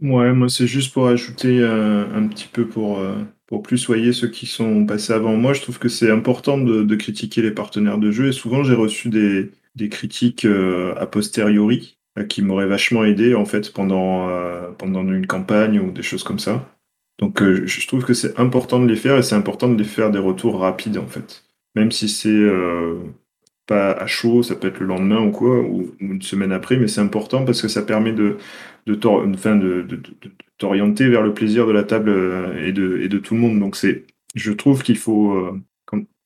[0.00, 3.16] Ouais, moi c'est juste pour ajouter euh, un petit peu pour, euh,
[3.46, 5.54] pour plus soyer ceux qui sont passés avant moi.
[5.54, 8.74] Je trouve que c'est important de, de critiquer les partenaires de jeu et souvent j'ai
[8.74, 14.28] reçu des, des critiques euh, a posteriori euh, qui m'auraient vachement aidé en fait pendant,
[14.28, 16.68] euh, pendant une campagne ou des choses comme ça.
[17.18, 20.12] Donc je trouve que c'est important de les faire et c'est important de les faire
[20.12, 21.44] des retours rapides en fait.
[21.74, 22.46] Même si c'est
[23.66, 26.86] pas à chaud, ça peut être le lendemain ou quoi, ou, une semaine après, mais
[26.86, 28.36] c'est important parce que ça permet de,
[28.86, 28.94] de,
[30.58, 32.10] t'orienter vers le plaisir de la table
[32.64, 33.58] et de, et de tout le monde.
[33.58, 34.04] Donc c'est,
[34.36, 35.58] je trouve qu'il faut,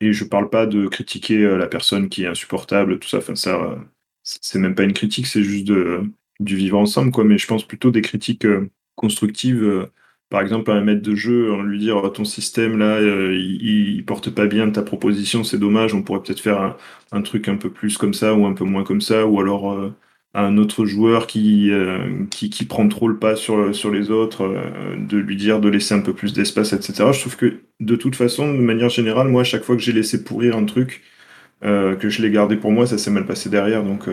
[0.00, 3.34] et je parle pas de critiquer euh, la personne qui est insupportable, tout ça, enfin
[3.36, 3.76] ça, euh,
[4.22, 6.02] c'est même pas une critique, c'est juste de-
[6.40, 7.24] du vivre ensemble, quoi.
[7.24, 9.62] Mais je pense plutôt des critiques euh, constructives.
[9.62, 9.86] euh,
[10.28, 14.02] par exemple, à un maître de jeu, en lui dire ton système là, euh, il,
[14.06, 16.76] porte pas bien ta proposition, c'est dommage, on pourrait peut-être faire
[17.12, 19.72] un, truc un peu plus comme ça ou un peu moins comme ça, ou alors
[19.72, 19.94] euh,
[20.34, 24.42] un autre joueur qui, euh, qui, qui prend trop le pas sur, sur les autres,
[24.44, 27.12] euh, de lui dire de laisser un peu plus d'espace, etc.
[27.12, 29.92] Je trouve que de toute façon, de manière générale, moi, à chaque fois que j'ai
[29.92, 31.02] laissé pourrir un truc,
[31.64, 33.84] euh, que je l'ai gardé pour moi, ça s'est mal passé derrière.
[33.84, 34.04] Donc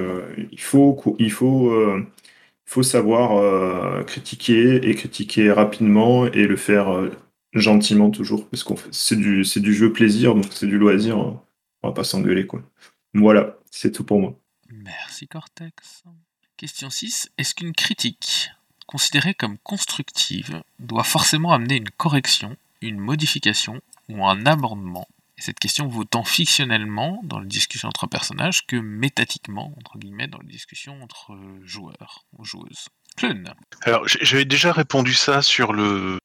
[0.51, 1.73] il faut, il faut,
[2.65, 7.09] faut savoir critiquer et critiquer rapidement et le faire
[7.53, 11.17] gentiment toujours, parce qu'on c'est du, du jeu plaisir, donc c'est du loisir.
[11.17, 11.41] hein.
[11.83, 12.61] On va pas s'engueuler, quoi.
[13.13, 14.37] Voilà, c'est tout pour moi.
[14.83, 16.03] Merci Cortex.
[16.57, 17.31] Question 6.
[17.37, 18.51] Est-ce qu'une critique,
[18.87, 25.07] considérée comme constructive, doit forcément amener une correction, une modification ou un amendement?
[25.37, 30.27] Et cette question vaut tant fictionnellement dans les discussions entre personnages que métatiquement, entre guillemets,
[30.27, 32.87] dans les discussions entre joueurs ou joueuses.
[33.15, 33.53] Clun.
[33.83, 36.19] Alors, j'avais déjà répondu ça sur le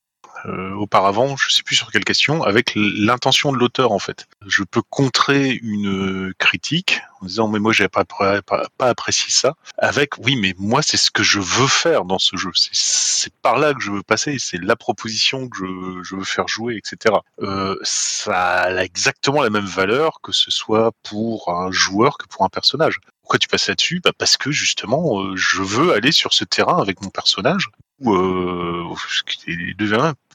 [0.46, 4.26] euh, auparavant, je sais plus sur quelle question, avec l'intention de l'auteur en fait.
[4.46, 10.18] Je peux contrer une critique en disant mais moi j'ai pas, pas, apprécié ça, avec
[10.18, 13.74] oui mais moi c'est ce que je veux faire dans ce jeu, c'est par là
[13.74, 15.56] que je veux passer, c'est la proposition que
[16.02, 17.14] je, veux faire jouer, etc.
[17.40, 22.44] Euh, ça a exactement la même valeur que ce soit pour un joueur que pour
[22.44, 22.98] un personnage.
[23.22, 24.00] Pourquoi tu passes là-dessus?
[24.04, 27.70] Bah Parce que justement, euh, je veux aller sur ce terrain avec mon personnage,
[28.00, 28.94] ou euh,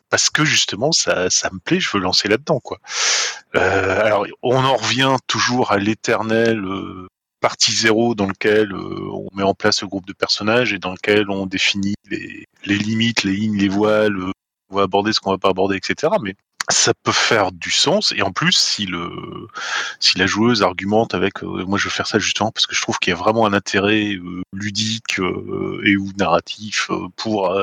[0.10, 2.80] parce que justement ça, ça me plaît, je veux lancer là-dedans quoi.
[3.55, 7.07] Euh, alors on en revient toujours à l'éternel euh,
[7.39, 10.91] partie zéro dans lequel euh, on met en place le groupe de personnages et dans
[10.91, 14.18] lequel on définit les, les limites, les lignes, les voiles,
[14.70, 16.14] on va aborder ce qu'on va pas aborder, etc.
[16.22, 16.36] Mais
[16.70, 19.10] ça peut faire du sens et en plus si le
[20.00, 22.82] si la joueuse argumente avec euh, moi je veux faire ça justement parce que je
[22.82, 27.58] trouve qu'il y a vraiment un intérêt euh, ludique euh, et ou narratif pour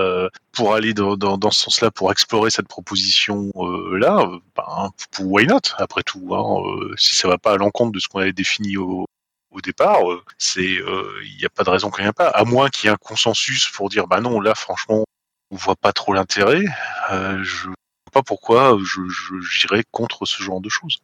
[0.53, 3.53] pour aller dans, dans, dans ce sens-là pour explorer cette proposition
[3.93, 4.91] là ben,
[5.21, 8.33] why not après tout hein, si ça va pas à l'encontre de ce qu'on avait
[8.33, 9.07] défini au
[9.53, 10.01] au départ,
[10.37, 12.91] c'est il n'y a pas de raison qu'il n'y ait pas, à moins qu'il y
[12.91, 15.05] ait un consensus pour dire bah non là franchement
[15.51, 16.65] on voit pas trop l'intérêt.
[17.11, 17.69] je
[18.17, 19.03] pas pourquoi je,
[19.43, 21.01] j'irais contre ce genre de choses.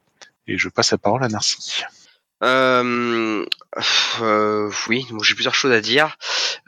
[0.47, 1.83] Et je passe la parole à Narcy.
[2.43, 3.45] Euh,
[4.23, 6.17] euh, oui, j'ai plusieurs choses à dire.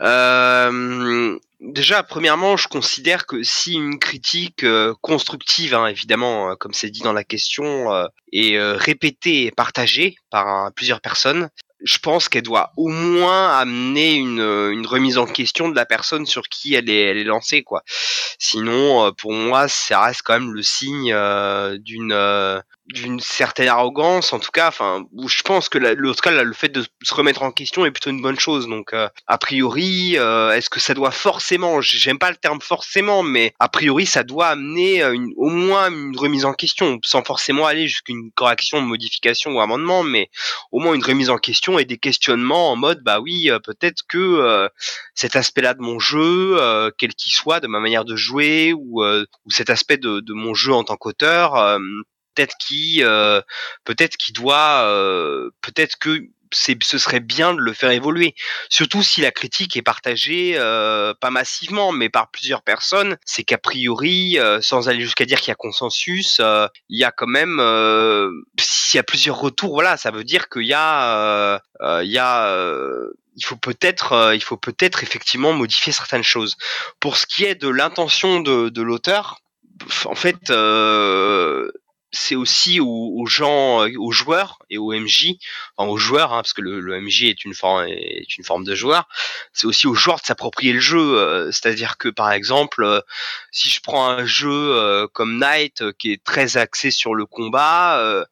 [0.03, 4.67] Euh, déjà, premièrement, je considère que si une critique
[5.01, 7.91] constructive, hein, évidemment, comme c'est dit dans la question,
[8.31, 11.49] est répétée et partagée par plusieurs personnes,
[11.85, 16.27] je pense qu'elle doit au moins amener une, une, remise en question de la personne
[16.27, 17.83] sur qui elle est, elle est lancée, quoi.
[18.39, 21.15] Sinon, pour moi, ça reste quand même le signe
[21.79, 26.85] d'une d'une certaine arrogance, en tout cas, enfin, je pense que le, le fait de
[27.03, 28.69] se remettre en question est plutôt une bonne chose.
[28.69, 33.23] Donc, euh, a priori, euh, est-ce que ça doit forcément, j'aime pas le terme forcément,
[33.23, 37.23] mais a priori, ça doit amener euh, une, au moins une remise en question, sans
[37.23, 40.29] forcément aller jusqu'à une correction, modification ou amendement, mais
[40.71, 44.69] au moins une remise en question et des questionnements en mode, bah oui, peut-être que
[45.15, 46.59] cet aspect-là de mon jeu,
[46.99, 50.55] quel qu'il soit, de ma manière de jouer ou, ou cet aspect de, de mon
[50.55, 51.79] jeu en tant qu'auteur
[52.35, 53.41] peut-être qui euh,
[53.85, 56.21] peut-être qui doit euh, peut-être que
[56.53, 58.37] c'est, ce serait bien de le faire évoluer.
[58.69, 63.59] Surtout si la critique est partagée, euh, pas massivement, mais par plusieurs personnes, c'est qu'a
[63.59, 66.41] priori, sans aller jusqu'à dire qu'il y a consensus,
[66.89, 67.61] il y a quand même,
[68.61, 72.57] s'il y a plusieurs retours, voilà, ça veut dire qu'il y a, il y a
[73.37, 76.57] il faut peut-être il faut peut-être effectivement modifier certaines choses.
[77.01, 79.41] Pour ce qui est de l'intention de, de l'auteur,
[80.05, 81.71] en fait, euh,
[82.15, 85.35] c'est aussi aux, gens, euh, aux joueurs et aux MJ,
[85.77, 88.75] enfin aux joueurs, hein, parce que le, MJ est une forme est une forme de
[88.75, 89.09] joueur.
[89.53, 91.19] C'est aussi aux joueurs de s'approprier le jeu.
[91.19, 93.01] Euh, c'est-à-dire que par exemple, euh,
[93.51, 98.27] si je prends un jeu comme Knight qui est très axé sur le combat,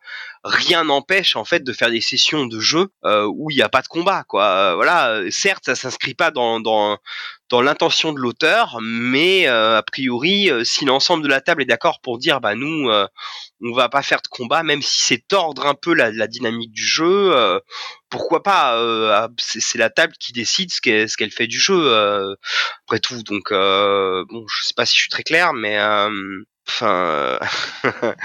[0.45, 3.83] rien n'empêche en fait de faire des sessions de jeu où il n'y a pas
[3.83, 4.25] de combat.
[4.25, 4.75] Quoi.
[4.75, 6.99] voilà, certes, ça s'inscrit pas dans, dans
[7.51, 12.19] dans l'intention de l'auteur, mais a priori, si l'ensemble de la table est d'accord pour
[12.19, 12.91] dire, bah nous,
[13.63, 16.85] on va pas faire de combat, même si c'est tordre un peu la, dynamique du
[16.85, 17.35] jeu.
[17.35, 17.61] Euh,
[18.09, 21.79] pourquoi pas euh, C'est la table qui décide ce qu'elle qu'elle fait du jeu.
[21.79, 22.35] Euh,
[22.87, 25.79] après tout, donc bon, je sais pas si je suis très clair, mais
[26.69, 27.39] enfin.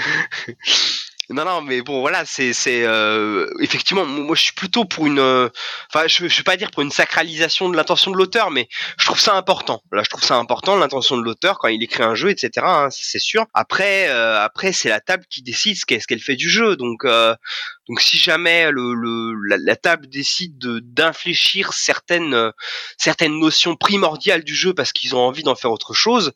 [1.30, 5.50] Non, non, mais bon, voilà, c'est, euh, effectivement, moi, je suis plutôt pour une, euh,
[5.92, 9.06] enfin, je, je vais pas dire pour une sacralisation de l'intention de l'auteur, mais je
[9.06, 9.84] trouve ça important.
[9.92, 12.66] Là, je trouve ça important l'intention de l'auteur quand il écrit un jeu, etc.
[12.66, 13.46] Hein, c'est sûr.
[13.54, 16.78] Après, euh, après, c'est la table qui décide ce qu'est-ce qu'elle fait du jeu.
[16.78, 22.52] Donc, donc, si jamais le, le la, table décide de d'infléchir certaines
[22.98, 26.32] certaines notions primordiales du jeu parce qu'ils ont envie d'en faire autre chose,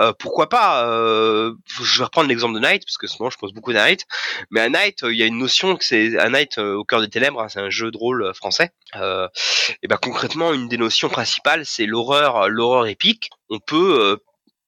[0.00, 3.52] euh, pourquoi pas euh, Je vais reprendre l'exemple de Night parce que souvent je pose
[3.52, 4.06] beaucoup de Night.
[4.50, 7.00] Mais à Night, il y a une notion que c'est à Night euh, au cœur
[7.00, 7.40] des ténèbres.
[7.42, 8.70] Hein, c'est un jeu de rôle français.
[8.94, 13.30] et ben concrètement, une des notions principales, c'est l'horreur, l'horreur épique.
[13.50, 14.18] On peut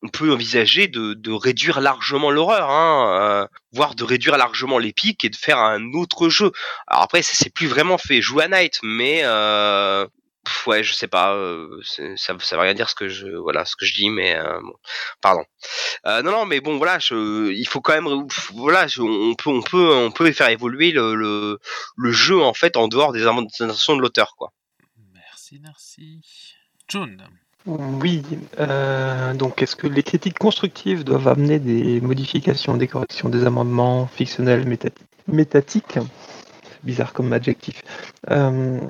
[0.05, 5.28] on peut envisager de, de réduire largement l'horreur, hein, voire de réduire largement l'épique et
[5.28, 6.51] de faire un autre jeu.
[6.89, 9.22] Alors après, ça c'est plus vraiment fait jouer à Night, mais
[10.66, 11.34] ouais, je sais pas.
[11.34, 11.80] Euh,
[12.16, 14.61] ça, ça veut rien dire ce que je, voilà, ce que je dis, mais euh,
[14.61, 14.74] bon,
[15.20, 15.45] pardon.
[16.07, 19.62] Euh, non, non, mais bon, voilà, je, il faut quand même, voilà, on peut, on
[19.62, 21.59] peut, on peut faire évoluer le, le,
[21.97, 24.53] le jeu en fait en dehors des intentions de l'auteur, quoi.
[25.14, 26.20] Merci, merci.
[26.88, 27.22] John.
[27.64, 28.22] Oui,
[28.59, 34.09] euh, donc est-ce que les critiques constructives doivent amener des modifications, des corrections, des amendements
[34.09, 34.66] fictionnels,
[35.28, 35.99] métatiques?
[36.85, 37.83] Bizarre comme adjectif.
[38.30, 38.80] Euh,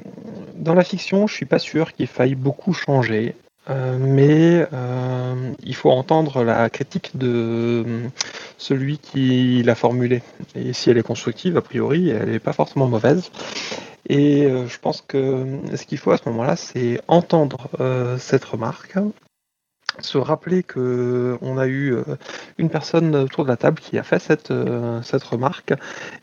[0.54, 3.34] dans la fiction, je suis pas sûr qu'il faille beaucoup changer.
[3.70, 7.84] Euh, mais euh, il faut entendre la critique de
[8.58, 10.22] celui qui l'a formulée.
[10.56, 13.30] Et si elle est constructive, a priori, elle n'est pas forcément mauvaise.
[14.08, 17.68] Et je pense que ce qu'il faut à ce moment-là, c'est entendre
[18.18, 18.96] cette remarque,
[20.00, 22.02] se rappeler que on a eu euh,
[22.58, 25.74] une personne autour de la table qui a fait cette, euh, cette remarque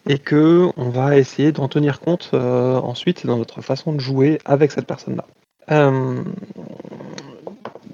[0.07, 4.39] et que on va essayer d'en tenir compte euh, ensuite dans notre façon de jouer
[4.45, 5.25] avec cette personne-là.
[5.71, 6.23] Euh,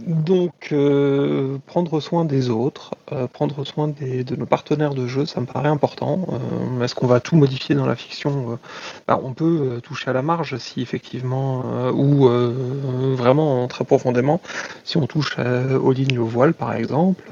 [0.06, 5.42] donc, euh, prendre soin des autres, euh, prendre soin de nos partenaires de jeu, ça
[5.42, 6.28] me paraît important.
[6.32, 8.52] Euh, Est-ce qu'on va tout modifier dans la fiction?
[8.52, 8.56] Euh,
[9.08, 12.30] bah, On peut toucher à la marge si effectivement, ou
[13.16, 14.42] vraiment très profondément,
[14.84, 17.24] si on touche aux lignes au voile par exemple,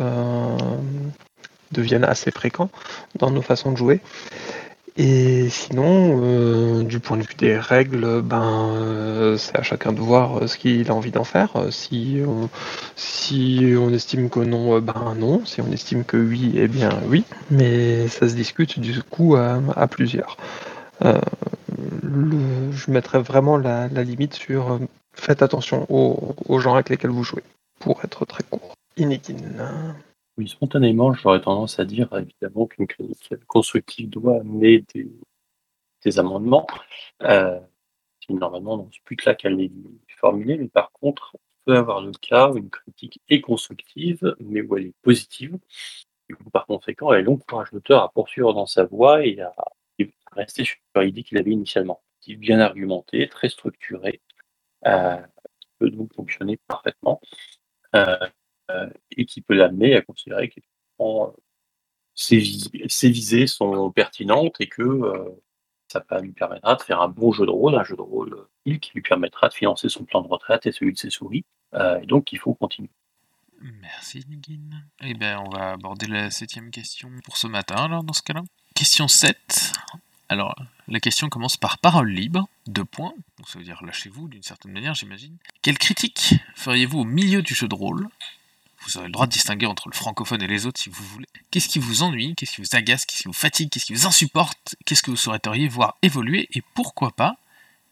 [1.71, 2.69] deviennent assez fréquents
[3.17, 4.01] dans nos façons de jouer.
[4.95, 9.99] Et sinon, euh, du point de vue des règles, ben, euh, c'est à chacun de
[9.99, 11.53] voir euh, ce qu'il a envie d'en faire.
[11.71, 12.49] Si on,
[13.91, 15.43] estime que non, ben non.
[15.45, 17.23] Si on estime que oui, eh bien oui.
[17.49, 20.37] Mais ça se discute du coup à, plusieurs.
[21.01, 24.79] Je mettrais vraiment la, limite sur
[25.15, 27.43] faites attention aux, aux gens avec lesquels vous jouez,
[27.79, 28.75] pour être très court.
[28.97, 29.63] Inigine.
[30.37, 36.67] Oui, spontanément, j'aurais tendance à dire évidemment qu'une critique constructive doit amener des, amendements.
[37.21, 37.59] Euh,
[38.29, 39.71] normalement, dans ce but-là qu'elle est
[40.17, 44.61] formulée, mais par contre, on peut avoir le cas où une critique est constructive, mais
[44.61, 45.57] où elle est positive.
[46.29, 49.53] Et où, par conséquent, elle encourage l'auteur à poursuivre dans sa voie et à,
[50.31, 52.01] rester sur l'idée qu'il avait initialement.
[52.27, 54.21] Bien argumenté, très structuré,
[54.87, 55.17] euh,
[55.59, 57.21] qui peut donc fonctionner parfaitement.
[57.95, 58.17] Euh,
[59.11, 60.59] et qui peut l'amener à considérer que
[61.01, 61.27] euh,
[62.15, 62.43] ses,
[62.87, 65.29] ses visées sont pertinentes et que euh,
[65.87, 68.77] ça lui permettra de faire un bon jeu de rôle, un jeu de rôle euh,
[68.77, 71.45] qui lui permettra de financer son plan de retraite et celui de ses souris.
[71.73, 72.89] Euh, et donc il faut continuer.
[73.81, 74.81] Merci Nigin.
[75.01, 78.41] Eh bien, on va aborder la septième question pour ce matin, alors, dans ce cas-là.
[78.75, 79.71] Question 7.
[80.27, 80.53] Alors,
[80.89, 84.71] la question commence par parole libre, deux points, donc ça veut dire lâchez-vous d'une certaine
[84.73, 85.37] manière, j'imagine.
[85.61, 88.09] Quelle critique feriez-vous au milieu du jeu de rôle
[88.85, 91.27] Vous aurez le droit de distinguer entre le francophone et les autres si vous voulez.
[91.51, 92.35] Qu'est-ce qui vous ennuie?
[92.35, 93.05] Qu'est-ce qui vous agace?
[93.05, 93.69] Qu'est-ce qui vous fatigue?
[93.69, 94.75] Qu'est-ce qui vous insupporte?
[94.85, 96.49] Qu'est-ce que vous souhaiteriez voir évoluer?
[96.53, 97.37] Et pourquoi pas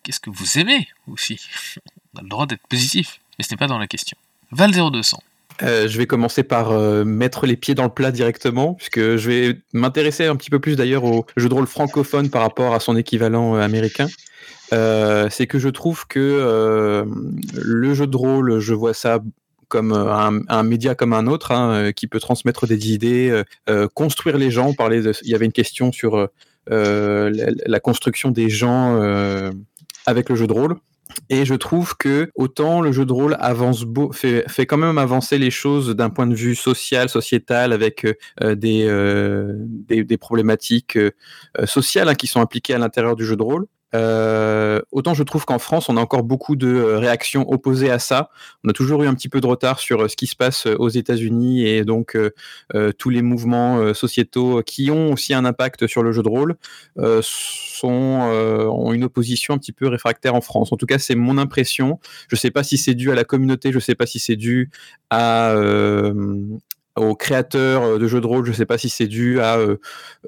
[0.03, 1.39] Qu'est-ce que vous aimez aussi?
[2.15, 4.17] On a le droit d'être positif, mais ce n'est pas dans la question.
[4.51, 5.21] Val 0200.
[5.63, 9.29] Euh, je vais commencer par euh, mettre les pieds dans le plat directement, puisque je
[9.29, 12.79] vais m'intéresser un petit peu plus d'ailleurs au jeu de rôle francophone par rapport à
[12.79, 14.07] son équivalent euh, américain.
[14.71, 17.05] C'est que je trouve que
[17.53, 19.19] le jeu de rôle, je vois ça
[19.71, 23.87] comme euh, un, média comme un autre, hein, euh, qui peut transmettre des idées, euh,
[23.95, 24.75] construire les gens.
[24.91, 26.27] Il y avait une question sur
[26.67, 29.01] la, construction des gens
[30.05, 30.75] avec le jeu de rôle.
[31.29, 35.51] Et je trouve que autant le jeu de rôle avance fait, quand même avancer les
[35.51, 38.05] choses d'un point de vue social, sociétal, avec
[38.41, 40.99] des, problématiques
[41.65, 43.65] sociales hein, qui sont impliquées à l'intérieur du jeu de rôle.
[43.93, 47.99] Euh, autant je trouve qu'en France, on a encore beaucoup de euh, réactions opposées à
[47.99, 48.29] ça.
[48.63, 50.65] On a toujours eu un petit peu de retard sur euh, ce qui se passe
[50.65, 52.17] aux États-Unis et donc
[52.97, 56.55] tous les mouvements sociétaux qui ont aussi un impact sur le jeu de rôle
[57.21, 60.71] sont, ont une opposition un petit peu réfractaire en France.
[60.71, 61.99] En tout cas, c'est mon impression.
[62.29, 64.19] Je ne sais pas si c'est dû à la communauté, je ne sais pas si
[64.19, 64.69] c'est dû
[65.09, 65.53] à,
[66.97, 69.77] aux créateurs de jeux de rôle, je ne sais pas si c'est dû à euh,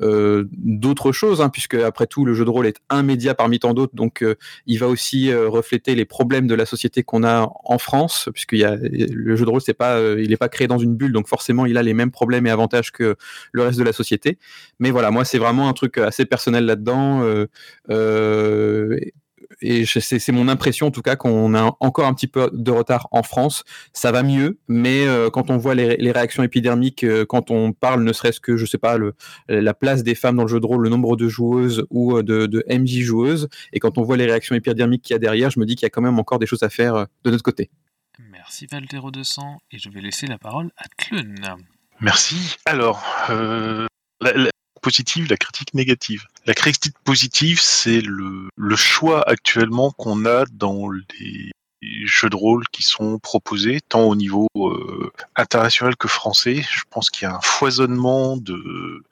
[0.01, 3.59] euh, d'autres choses, hein, puisque après tout, le jeu de rôle est un média parmi
[3.59, 4.36] tant d'autres, donc euh,
[4.66, 8.53] il va aussi euh, refléter les problèmes de la société qu'on a en France, puisque
[8.53, 10.95] y a, le jeu de rôle, c'est pas, euh, il n'est pas créé dans une
[10.95, 13.16] bulle, donc forcément, il a les mêmes problèmes et avantages que
[13.51, 14.38] le reste de la société.
[14.80, 17.24] Mais voilà, moi, c'est vraiment un truc assez personnel là-dedans.
[19.62, 23.08] Et c'est mon impression en tout cas qu'on a encore un petit peu de retard
[23.12, 23.64] en France.
[23.93, 27.74] Ça va mieux, mais euh, quand on voit les, les réactions épidermiques, euh, quand on
[27.74, 29.14] parle ne serait-ce que, je sais pas, le,
[29.47, 32.24] la place des femmes dans le jeu de rôle, le nombre de joueuses ou euh,
[32.24, 35.49] de, de MJ joueuses, et quand on voit les réactions épidermiques qu'il y a derrière,
[35.49, 37.32] je me dis qu'il y a quand même encore des choses à faire euh, de
[37.32, 37.70] notre côté.
[38.32, 41.36] Merci Valtero 200 et je vais laisser la parole à Clun.
[41.99, 42.58] Merci.
[42.66, 43.88] Alors, euh,
[44.22, 44.49] la, la
[44.84, 46.25] positive, la critique négative.
[46.45, 51.51] La critique positive, c'est le, choix actuellement qu'on a dans les
[52.05, 56.63] jeux de rôle qui sont proposés, tant au niveau euh, international que français.
[56.69, 59.03] Je pense qu'il y a un foisonnement de,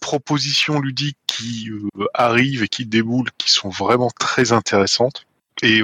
[0.00, 5.26] propositions ludiques qui euh, arrivent et qui déboulent, qui sont vraiment très intéressantes.
[5.62, 5.82] Et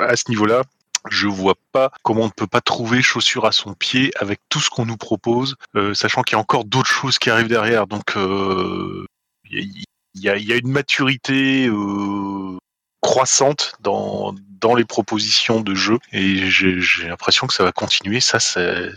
[0.00, 0.62] à ce niveau-là,
[1.08, 4.60] je vois pas comment on ne peut pas trouver chaussure à son pied avec tout
[4.60, 7.86] ce qu'on nous propose, euh, sachant qu'il y a encore d'autres choses qui arrivent derrière.
[7.86, 9.06] Donc euh,
[9.50, 9.84] il
[10.14, 12.58] y, a, une maturité euh,
[13.00, 18.20] croissante dans, dans les propositions de jeu et j'ai l'impression que ça va continuer.
[18.20, 18.90] Ça, c'est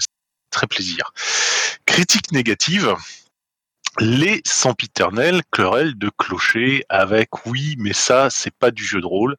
[0.52, 1.12] très plaisir.
[1.86, 2.96] Critique négative.
[4.00, 9.38] les sempiternelles querelles de clocher avec oui, mais ça, c'est pas du jeu de rôle.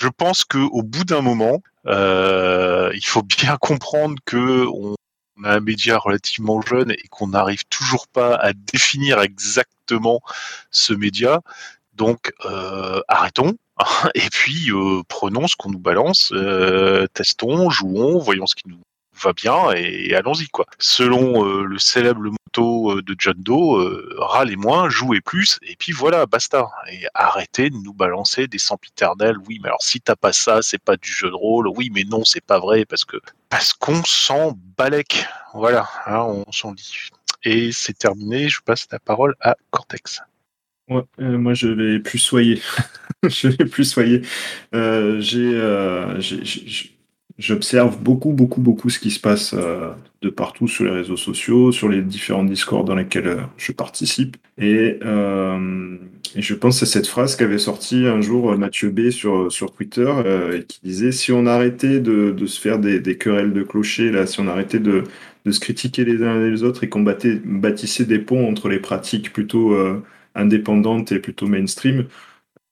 [0.00, 4.94] Je pense que au bout d'un moment, euh, il faut bien comprendre que on
[5.44, 10.20] a un média relativement jeune et qu'on n'arrive toujours pas à définir exactement
[10.70, 11.40] ce média.
[11.94, 13.56] Donc euh, arrêtons
[14.14, 18.80] et puis euh, prenons ce qu'on nous balance, euh, testons, jouons, voyons ce qui nous
[19.22, 20.66] va bien et, allons-y quoi.
[20.78, 25.76] Selon euh, le célèbre motto euh, de John Doe, euh, râlez moins, jouez plus et
[25.76, 26.68] puis voilà, basta.
[26.90, 29.36] Et arrêtez de nous balancer des sempiternels.
[29.46, 31.68] Oui, mais alors si t'as pas ça, c'est pas du jeu de rôle.
[31.68, 33.16] Oui, mais non, c'est pas vrai parce que
[33.48, 35.26] parce qu'on s'en balèque.
[35.54, 37.08] Voilà, hein, on s'en dit.
[37.44, 38.48] Et c'est terminé.
[38.48, 40.20] Je passe la parole à Cortex.
[40.88, 42.60] Ouais, moi je vais plus soyer.
[43.22, 44.22] je vais plus soyer.
[44.72, 46.93] J'ai-
[47.38, 49.90] j'observe beaucoup, beaucoup, beaucoup ce qui se passe euh,
[50.22, 54.36] de partout sur les réseaux sociaux, sur les différents discords dans lesquels euh, je participe.
[54.58, 55.96] Et, euh,
[56.36, 59.72] et je pense à cette phrase qu'avait sortie un jour euh, Mathieu B sur, sur
[59.72, 63.52] Twitter euh, et qui disait si on arrêtait de, de se faire des, des querelles
[63.52, 65.04] de clochers, là, si on arrêtait de,
[65.44, 69.32] de se critiquer les uns les autres et qu'on bâtissait des ponts entre les pratiques
[69.32, 70.02] plutôt euh,
[70.34, 72.06] indépendante et plutôt mainstream,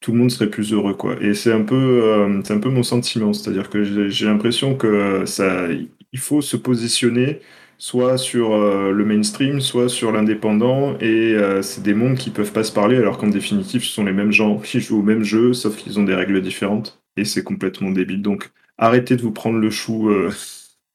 [0.03, 1.17] tout le monde serait plus heureux, quoi.
[1.23, 5.25] Et c'est un peu, euh, c'est un peu mon sentiment, c'est-à-dire que j'ai l'impression que
[5.27, 5.69] ça,
[6.13, 7.41] il faut se positionner
[7.79, 12.53] soit sur euh, le mainstream, soit sur l'indépendant, et euh, c'est des mondes qui peuvent
[12.53, 15.25] pas se parler, alors qu'en définitive, ce sont les mêmes gens qui jouent au même
[15.25, 18.23] jeu, sauf qu'ils ont des règles différentes, et c'est complètement débile.
[18.23, 20.11] Donc, arrêtez de vous prendre le chou.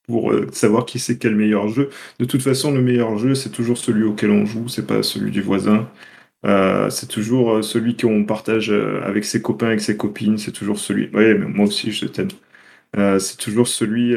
[0.08, 1.89] pour savoir qui c'est quel meilleur jeu.
[2.20, 5.32] De toute façon, le meilleur jeu, c'est toujours celui auquel on joue, c'est pas celui
[5.32, 5.89] du voisin.
[6.46, 10.38] Euh, c'est toujours euh, celui qu'on partage euh, avec ses copains, avec ses copines.
[10.38, 11.10] C'est toujours celui.
[11.14, 12.30] Oui, mais moi aussi, je t'aime.
[13.20, 14.16] C'est toujours celui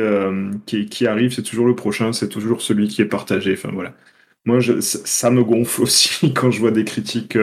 [0.64, 3.53] qui, qui arrive, c'est toujours le prochain, c'est toujours celui qui est partagé.
[3.53, 3.95] Enfin voilà.
[4.47, 7.37] Moi, ça, me gonfle aussi quand je vois des critiques,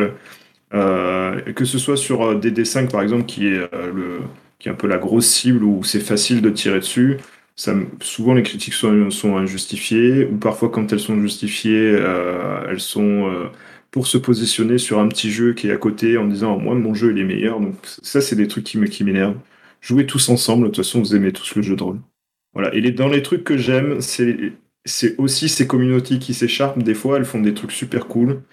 [0.71, 4.21] que ce soit sur euh, DD5 par exemple, qui est, le,
[4.59, 7.17] qui est un peu la grosse cible où c'est facile de tirer dessus.
[7.55, 11.99] Ça, souvent les critiques sont, injustifiées, ou parfois quand elles sont justifiées,
[12.69, 13.49] elles sont
[13.97, 16.93] pour se positionner sur un petit jeu qui est à côté en disant moi mon
[16.93, 17.59] jeu il est meilleur.
[17.59, 19.39] Donc ça c'est des trucs qui me qui m'énervent.
[19.81, 21.99] Jouez tous ensemble, de toute façon vous aimez tous le jeu de rôle.
[22.53, 22.71] Voilà.
[22.75, 24.53] Et les, dans les trucs que j'aime, c'est
[24.85, 26.83] c'est aussi ces communautés qui s'écharpent.
[26.83, 28.43] Des fois elles font des trucs super cool.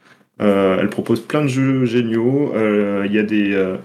[0.40, 2.54] Euh, elles proposent plein de jeux géniaux.
[2.54, 3.76] Euh, Il y a des euh,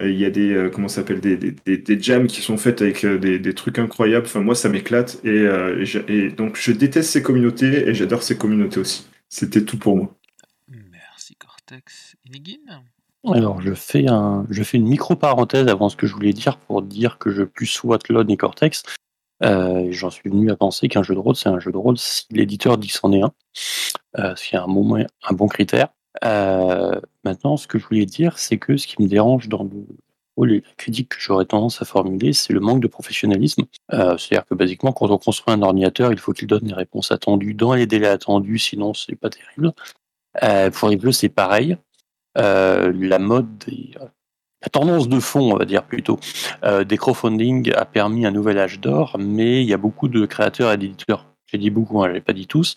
[0.00, 3.54] il y a des comment s'appelle des, des, jams qui sont faites avec des, des
[3.54, 4.26] trucs incroyables.
[4.26, 9.08] Enfin moi ça m'éclate et donc je déteste ces communautés et j'adore ces communautés aussi.
[9.28, 10.19] C'était tout pour moi.
[13.28, 16.80] Alors, je fais, un, je fais une micro-parenthèse avant ce que je voulais dire pour
[16.80, 18.82] dire que je plus soit Lon et Cortex.
[19.42, 21.98] Euh, J'en suis venu à penser qu'un jeu de rôle, c'est un jeu de rôle
[21.98, 23.32] si l'éditeur dit que c'en est un.
[24.18, 25.88] Euh, ce qui est un bon, critère.
[26.24, 29.86] Euh, maintenant, ce que je voulais dire, c'est que ce qui me dérange dans le
[30.36, 33.64] rôle que j'aurais tendance à formuler, c'est le manque de professionnalisme.
[33.90, 37.54] C'est-à-dire que, basiquement, quand on construit un ordinateur, il faut qu'il donne les réponses attendues
[37.54, 39.74] dans les délais attendus, sinon c'est pas terrible.
[40.42, 41.76] Euh, pour les jeux, c'est pareil.
[42.38, 43.64] Euh, la mode
[44.62, 46.18] la tendance de fond, on va dire plutôt,
[46.64, 50.26] euh, des crowdfunding a permis un nouvel âge d'or, mais il y a beaucoup de
[50.26, 52.76] créateurs et d'éditeurs, j'ai dit beaucoup, hein, j'ai pas dit tous,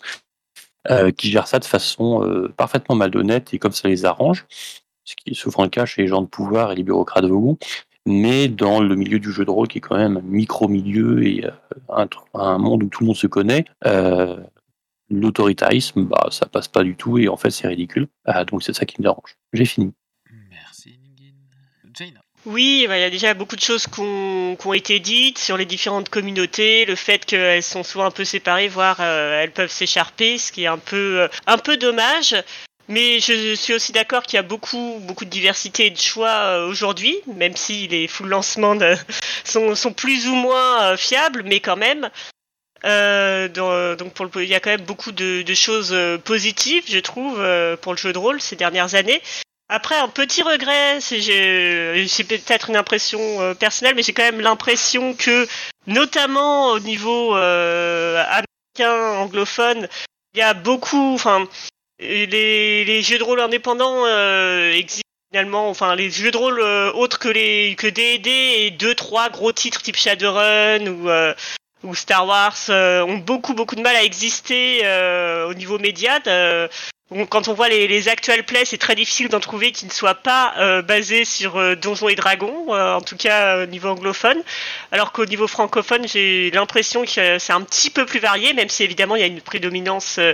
[1.16, 4.46] qui gèrent ça de façon parfaitement malhonnête et comme ça les arrange,
[5.04, 7.56] ce qui est souvent le cas chez les gens de pouvoir et les bureaucrates vogons,
[8.06, 11.46] mais dans le milieu du jeu de rôle qui est quand même un micro-milieu et
[11.88, 13.64] un, monde où tout le monde se connaît,
[15.10, 18.08] l'autoritarisme, bah, ça passe pas du tout et en fait c'est ridicule.
[18.24, 19.36] Ah, donc c'est ça qui me dérange.
[19.52, 19.92] J'ai fini.
[20.50, 21.36] Merci Inigine.
[21.92, 25.56] Jaina Oui, bah, il y a déjà beaucoup de choses qui ont, été dites sur
[25.56, 29.70] les différentes communautés, le fait qu'elles sont souvent un peu séparées, voire euh, elles peuvent
[29.70, 32.34] s'écharper, ce qui est un peu, euh, un peu dommage.
[32.86, 36.28] Mais je suis aussi d'accord qu'il y a beaucoup, beaucoup de diversité et de choix
[36.28, 38.94] euh, aujourd'hui, même si les full lancements de-
[39.44, 42.10] sont, sont plus ou moins fiables, mais quand même.
[42.84, 43.48] Euh,
[43.96, 47.40] donc pour le, il y a quand même beaucoup de, choses euh, positives, je trouve,
[47.40, 49.22] euh, pour le jeu de rôle ces dernières années.
[49.70, 51.20] Après, un petit regret, c'est
[52.06, 55.48] c'est peut-être une impression euh, personnelle, mais j'ai quand même l'impression que,
[55.86, 59.88] notamment au niveau euh, américain, anglophone,
[60.34, 61.48] il y a beaucoup, enfin,
[61.98, 65.00] les, jeux de rôle indépendants euh, existent
[65.32, 69.30] finalement, enfin, les jeux de rôle euh, autres que les que D&D et deux trois
[69.30, 71.08] gros titres type Shadowrun ou
[71.84, 75.78] euh, ou Star Wars euh, ont beaucoup beaucoup de mal à exister euh, au niveau
[75.78, 76.18] média.
[76.20, 76.68] de-
[77.10, 79.90] on- quand on voit les, les actuels plays, c'est très difficile d'en trouver qui ne
[79.90, 80.82] soient pas euh,
[81.24, 84.42] sur euh, Donjons et Dragons, euh, en tout cas au niveau anglophone.
[84.90, 88.82] Alors qu'au niveau francophone, j'ai l'impression que c'est un petit peu plus varié, même si
[88.84, 90.32] évidemment il y a une prédominance euh,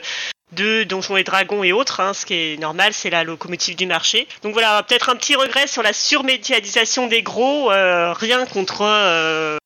[0.52, 3.86] de Donjons et Dragons et autres, hein, ce qui est normal, c'est la locomotive du
[3.86, 4.26] marché.
[4.42, 9.58] Donc voilà, peut-être un petit regret sur la surmédiatisation des gros, euh, rien contre euh,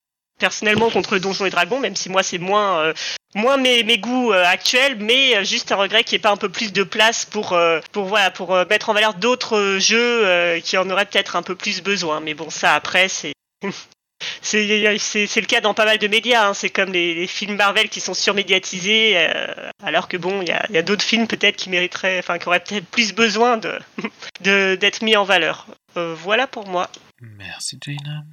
[0.44, 2.92] personnellement contre Donjons et Dragons, même si moi c'est moins euh,
[3.34, 6.36] moins mes, goûts euh, actuels, mais euh, juste un regret qu'il n'y ait pas un
[6.36, 7.56] peu plus de place pour
[7.92, 11.82] pour voilà pour mettre en valeur d'autres jeux qui en auraient peut-être un peu plus
[11.82, 12.20] besoin.
[12.20, 13.32] Mais bon, ça après c'est
[14.42, 16.46] c'est le cas dans pas mal de médias.
[16.46, 16.52] Hein.
[16.52, 19.16] C'est comme les, films Marvel qui sont surmédiatisés,
[19.82, 22.86] alors que bon, il y a, d'autres films peut-être qui mériteraient, enfin qui auraient peut-être
[22.88, 23.78] plus besoin de
[24.76, 25.66] d'être mis en valeur.
[25.94, 26.90] Voilà pour moi.
[27.22, 28.24] Merci Jaina.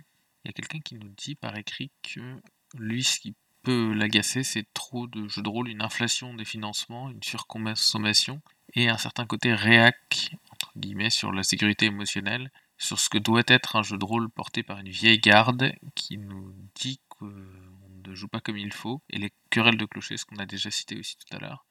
[0.43, 2.41] Il y a quelqu'un qui nous dit par écrit que
[2.75, 7.09] lui, ce qui peut l'agacer, c'est trop de jeux de rôle, une inflation des financements,
[7.09, 8.41] une surconsommation
[8.73, 13.43] et un certain côté réac, entre guillemets, sur la sécurité émotionnelle, sur ce que doit
[13.47, 18.15] être un jeu de rôle porté par une vieille garde qui nous dit qu'on ne
[18.15, 20.97] joue pas comme il faut, et les querelles de clocher, ce qu'on a déjà cité
[20.97, 21.65] aussi tout à l'heure,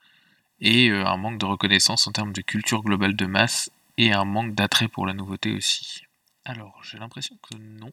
[0.61, 4.25] et euh, un manque de reconnaissance en termes de culture globale de masse, et un
[4.25, 6.05] manque d'attrait pour la nouveauté aussi.
[6.45, 7.91] Alors, j'ai l'impression que non.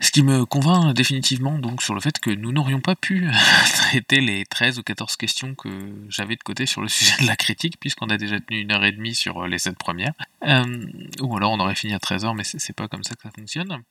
[0.00, 3.28] Ce qui me convainc définitivement donc sur le fait que nous n'aurions pas pu
[3.74, 5.68] traiter les 13 ou 14 questions que
[6.08, 8.84] j'avais de côté sur le sujet de la critique, puisqu'on a déjà tenu une heure
[8.84, 10.14] et demie sur euh, les 7 premières.
[10.44, 10.86] Euh,
[11.20, 13.82] ou alors on aurait fini à 13h, mais c'est pas comme ça que ça fonctionne.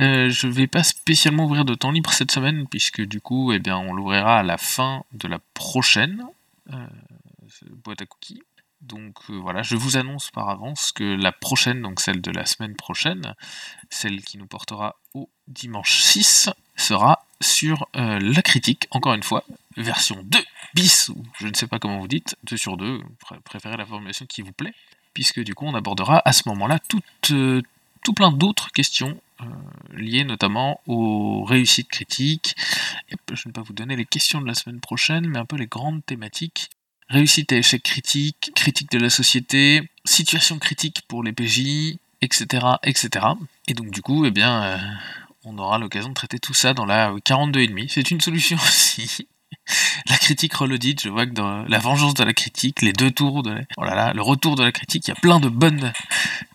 [0.00, 3.60] Euh, je vais pas spécialement ouvrir de temps libre cette semaine, puisque du coup, eh
[3.70, 6.24] on l'ouvrira à la fin de la prochaine
[6.72, 6.86] euh,
[7.84, 8.42] boîte à cookies.
[8.84, 12.44] Donc euh, voilà, je vous annonce par avance que la prochaine, donc celle de la
[12.46, 13.34] semaine prochaine,
[13.90, 19.44] celle qui nous portera au dimanche 6, sera sur euh, la critique, encore une fois,
[19.76, 20.38] version 2
[20.74, 23.86] bis, ou je ne sais pas comment vous dites, 2 sur 2, pr- préférez la
[23.86, 24.74] formulation qui vous plaît,
[25.14, 27.00] puisque du coup on abordera à ce moment-là tout,
[27.30, 27.62] euh,
[28.04, 29.20] tout plein d'autres questions
[29.92, 32.54] liées notamment aux réussites critiques.
[33.10, 35.56] Je ne vais pas vous donner les questions de la semaine prochaine, mais un peu
[35.56, 36.70] les grandes thématiques
[37.08, 43.26] réussite et échec critique, critique de la société, situation critique pour les PJ, etc., etc.
[43.68, 44.78] Et donc du coup, eh bien, euh,
[45.44, 47.88] on aura l'occasion de traiter tout ça dans la 42,5.
[47.88, 49.26] C'est une solution aussi.
[50.08, 53.42] la critique reloaded, je vois que dans la vengeance de la critique, les deux tours
[53.42, 53.60] de la...
[53.76, 55.92] oh là là, le retour de la critique, il y a plein de bonnes,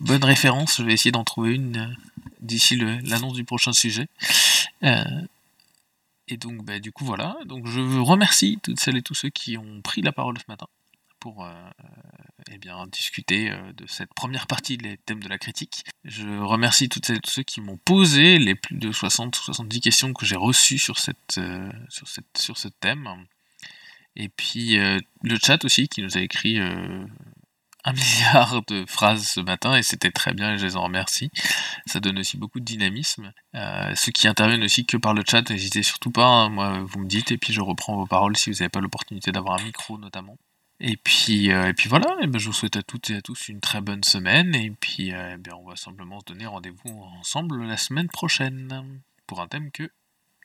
[0.02, 0.78] références.
[0.78, 1.88] Je vais essayer d'en trouver une euh,
[2.42, 4.08] d'ici l'annonce du prochain sujet.
[4.84, 5.04] Euh,
[6.30, 7.38] et donc, bah, du coup, voilà.
[7.46, 10.68] Donc, je remercie toutes celles et tous ceux qui ont pris la parole ce matin
[11.20, 11.52] pour euh,
[12.52, 15.84] eh bien, discuter euh, de cette première partie des thèmes de la critique.
[16.06, 19.44] Je remercie toutes celles et tous ceux qui m'ont posé les plus de 60 ou
[19.44, 23.26] 70 questions que j'ai reçues sur, cette, euh, sur, cette, sur ce thème.
[24.16, 27.06] Et puis, euh, le chat aussi qui nous a écrit euh,
[27.86, 31.32] un milliard de phrases ce matin et c'était très bien et je les en remercie.
[31.86, 33.34] Ça donne aussi beaucoup de dynamisme.
[33.56, 36.26] Euh, ceux qui interviennent aussi que par le chat, n'hésitez surtout pas.
[36.26, 36.50] hein.
[36.50, 39.32] Moi, vous me dites et puis je reprends vos paroles si vous n'avez pas l'opportunité
[39.32, 40.38] d'avoir un micro notamment.
[40.82, 43.22] Et puis, euh, et puis voilà, et ben, je vous souhaite à toutes et à
[43.22, 44.56] tous une très bonne semaine.
[44.56, 49.42] Et puis, euh, bien, on va simplement se donner rendez-vous ensemble la semaine prochaine pour
[49.42, 49.92] un thème que,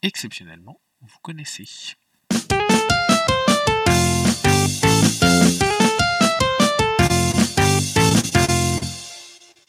[0.03, 1.67] exceptionnellement, vous connaissez.